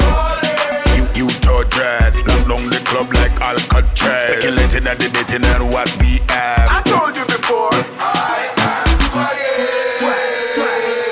[1.16, 4.22] You, you dress, lock down the club like Alcatraz.
[4.22, 6.68] Speculating at the dating and what we have.
[6.68, 7.72] I told you before.
[7.72, 9.95] I am swaggy.
[9.95, 11.05] Swag, swag.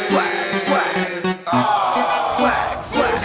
[0.00, 1.44] Swag, swag.
[1.46, 3.20] Ah, swag, swag.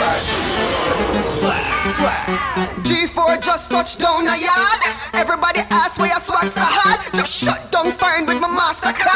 [1.40, 2.52] Swag, swag.
[2.84, 4.82] G4 just touched down a yard.
[5.14, 7.00] Everybody ask where your swag so hard.
[7.16, 9.11] Just shut down fine with my MasterCard.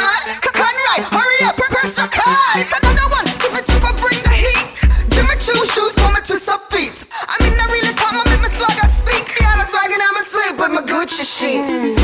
[11.45, 12.01] Gucci sheets.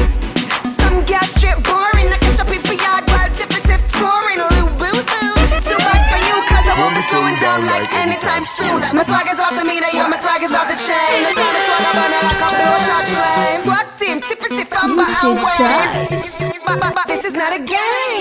[0.77, 2.07] Some gas straight boring.
[2.13, 4.37] I catch a people yard while tiff it, tiff touring.
[4.37, 5.33] Lou boo boo.
[5.65, 8.81] So bad for you, cause I won't be slowing down like anytime soon.
[8.93, 11.25] My swag is off the meter, yo, my swag is off the chain.
[11.25, 13.59] That's why my swag burning like a blowtorch flame.
[13.65, 16.61] Swag team, tiff it, tiff, I'm by away.
[16.65, 18.20] But, but, but this is not a game.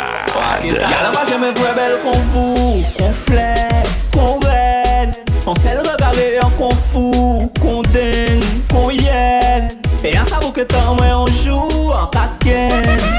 [0.69, 3.53] malade Galan pa jeme vwe bel kon vou Kon fle,
[4.13, 5.11] kon ren.
[5.47, 7.49] An sel regale an kon fou.
[7.61, 9.71] Kon den, kon yen.
[10.03, 13.10] E an savou ke tan mwen anjou An paken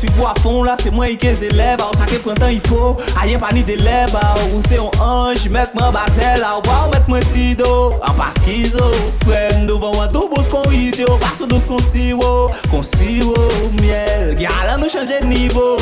[0.00, 3.38] suivou a fon la, se mwen ike zeleb Ou sa ke prentan ifo, a ye
[3.40, 4.14] pa ni deleb
[4.48, 8.38] Ou se yon anj, met mwen bazel Ou ba ou met mwen sido, an pas
[8.46, 8.88] kizo
[9.26, 13.48] Frem dovan wan do bot kon idyo Paso dos kon siwo, kon siwo
[13.80, 15.76] Miel, gyal an nou chanje nivou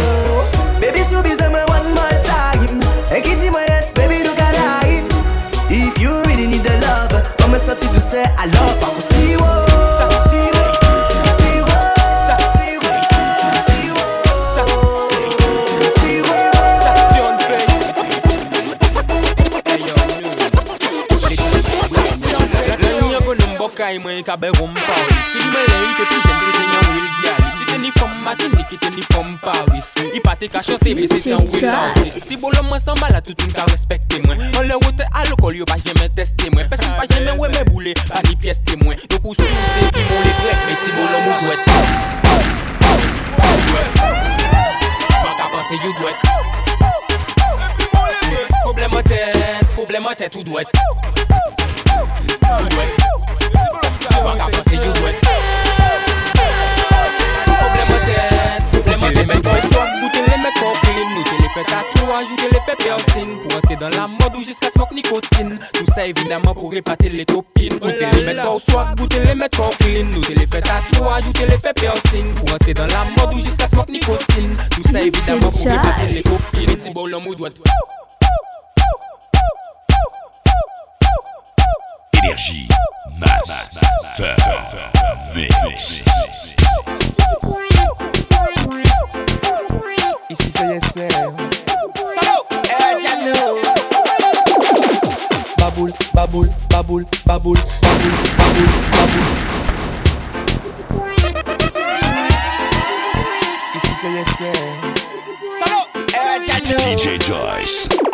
[0.82, 2.82] Baby si ou bize mwen one more time.
[3.14, 5.02] E ki di mwen yes, baby do ka die
[5.68, 9.67] If you really need the love Mwen senti tou se alop, an kon siwo
[24.18, 25.16] e kabe rom Paris.
[25.32, 28.72] Filme e te pi jen se ten yon wil Gally Si ten ni fom Matinik,
[28.72, 29.94] ite ni fom Paris.
[30.14, 33.38] I pa te chante febe, se ten Will Artist Ti bolo mwen san bala, tout
[33.42, 34.40] mwen ka respekte mwen.
[34.58, 36.68] An le wote alokol, yo pa jeme teste mwen.
[36.68, 40.02] Peson pa jeme we me boule, pa ni pies temwen Yo pou sou se ki
[40.10, 41.60] moun le brek, me ti bolo mou dwet.
[43.38, 43.90] Mou dwet
[45.22, 46.16] Maka panse you dwet.
[48.62, 51.27] Problem an tet, problem an tet ou dwet.
[61.98, 64.70] Le fait tatouage ou te le fait piercing Pour entrer dans la mode ou jusqu'à
[64.70, 65.58] smoke nicotine.
[65.72, 67.74] Tout ça évidemment pour épater les copines.
[67.74, 70.04] Ou te le met au swag ou te le met clean.
[70.04, 73.34] Nou te le fait tatouage ou te le fait piercing Pour entrer dans la mode
[73.34, 74.56] ou jusqu'à smoke nicotine.
[74.70, 76.66] Tout ça évidemment pour épater les copines.
[76.66, 77.50] Petit bolon ou doit
[82.28, 82.68] Énergie,
[83.16, 83.48] mix.
[105.58, 108.07] Salut, El Salut, El DJ Joyce.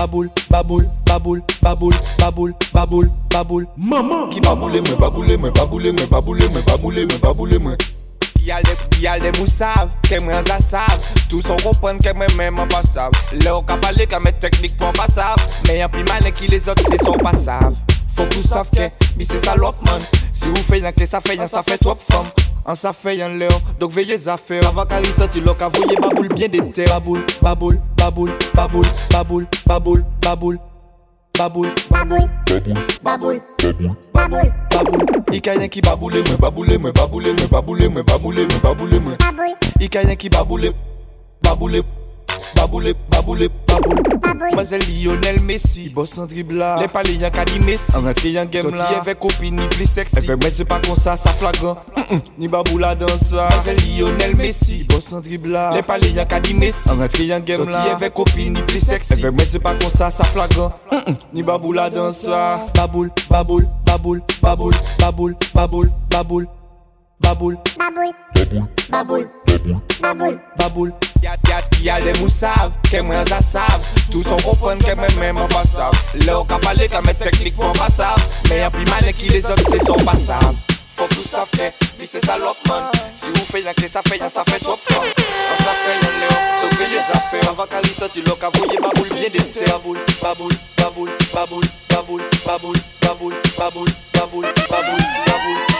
[0.00, 3.66] Baboule, baboule, baboule, baboule, baboule, baboule, baboule.
[3.76, 4.30] Maman.
[4.30, 7.76] Qui baboule, me baboule, me baboule, me baboule, me baboule, me baboule, me.
[8.46, 12.32] Yal de, yal de mou sav, ke mwen za sav Tout son kompren ke mwen
[12.38, 13.12] men mwen pa sav
[13.44, 15.36] Le ou ka pale ka mwen teknik pou pa sav
[15.68, 17.76] Men yon pi malen ki les ot se son pa sav
[18.16, 18.88] Fok ou sav ke,
[19.20, 20.00] mi se salop man
[20.32, 22.24] Si ou fe yan ke sa fe yan sa fe trop fam
[22.66, 25.68] An sa fe yan le ou, dok veye zafe Sa va kari soti lo ka
[25.68, 30.58] voye baboul bien de te Baboul, baboul, baboul, baboul, baboul, baboul, baboul
[31.38, 32.28] Baboul, baboul,
[33.02, 38.04] baboul, baboul, baboul, baboul Ika yen ki baboule mwen, baboule mwen, baboule mwen, baboule mwen,
[38.04, 40.72] baboule mwen, baboule mwen Ika yen ki baboule,
[41.42, 41.82] baboule,
[42.56, 44.02] Baboule, baboule, baboule.
[44.52, 46.78] Moi c'est Lionel Messi, boss en dribla.
[46.80, 47.96] Les palais y'en qu'a dit Messi.
[47.96, 48.86] En rentré y'en game là.
[49.00, 50.26] avec copine ni plus sexy.
[50.26, 51.76] Mais pas comme ça, ça flagrant.
[52.38, 53.48] Ni baboula dans ça.
[53.98, 55.72] Lionel Messi, boss en dribla.
[55.74, 56.88] Les palais y'en qu'a dit Messi.
[56.90, 56.96] En
[57.40, 57.82] game là.
[57.92, 59.22] avec copine ni plus sexy.
[59.22, 60.72] Mais pas comme ça, ça flagrant.
[61.32, 62.66] Ni baboula dans ça.
[62.74, 66.48] Baboule, baboule, baboule, baboule, baboule, baboule, baboule.
[67.22, 67.58] Baboule, baboule,
[68.00, 68.48] baboule,
[68.90, 69.28] baboule, baboule,
[70.00, 70.92] baboule, baboule,
[71.82, 73.82] et les moules savent que moi j'assemble.
[74.10, 75.90] Tout son confondre que même mon sa.
[76.26, 78.16] L'eau capale et qu'à mes techniques m'en passant.
[78.48, 80.54] Mais y'a plus mal et qui les autres c'est son passants.
[80.96, 82.84] Faut que tout ça fait, mais c'est salope man
[83.16, 86.06] Si vous faites rien que ça fait rien, ça fait trop fort On ça fait
[86.06, 89.30] rien léo, donc veillez ça fait Avant qu'à sorti l'eau, qu'à voyer baboule bien
[89.70, 92.76] baboule, baboule, baboule, baboule, baboule, baboule,
[93.06, 94.98] baboule, baboule, baboule, baboule,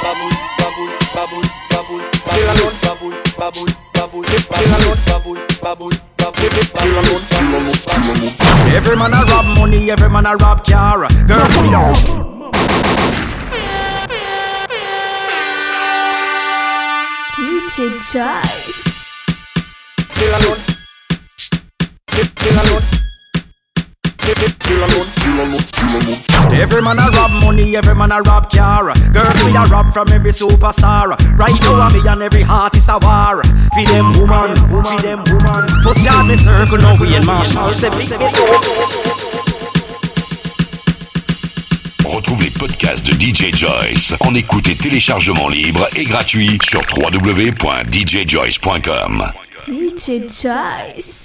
[0.02, 2.62] baboule, baboule, baboule, baboule, C'est la lune.
[2.82, 4.24] baboule, baboule, baboule,
[4.56, 4.84] baboule,
[5.66, 6.50] baboule, baboule,
[6.90, 8.32] baboule, baboule,
[8.74, 11.08] Every man a rob money, every man a rob car.
[11.26, 11.40] Girl,
[17.79, 18.01] lune.
[20.09, 20.57] C'est la lune.
[22.37, 22.81] C'est la lune.
[26.53, 28.93] Every man a rob money, every man a rob car.
[29.12, 31.16] Girls we a rob from every superstar.
[31.39, 33.43] Right now me and every heart is a war.
[33.75, 35.68] Feed them woman, feed them woman.
[35.83, 37.73] First yard me circle, now we in Marshall.
[37.73, 39.30] Say big
[42.05, 49.32] Retrouve les podcasts de DJ Joyce en écoute et téléchargement libre et gratuit sur www.djjoyce.com.
[49.66, 51.20] DJ Joyce.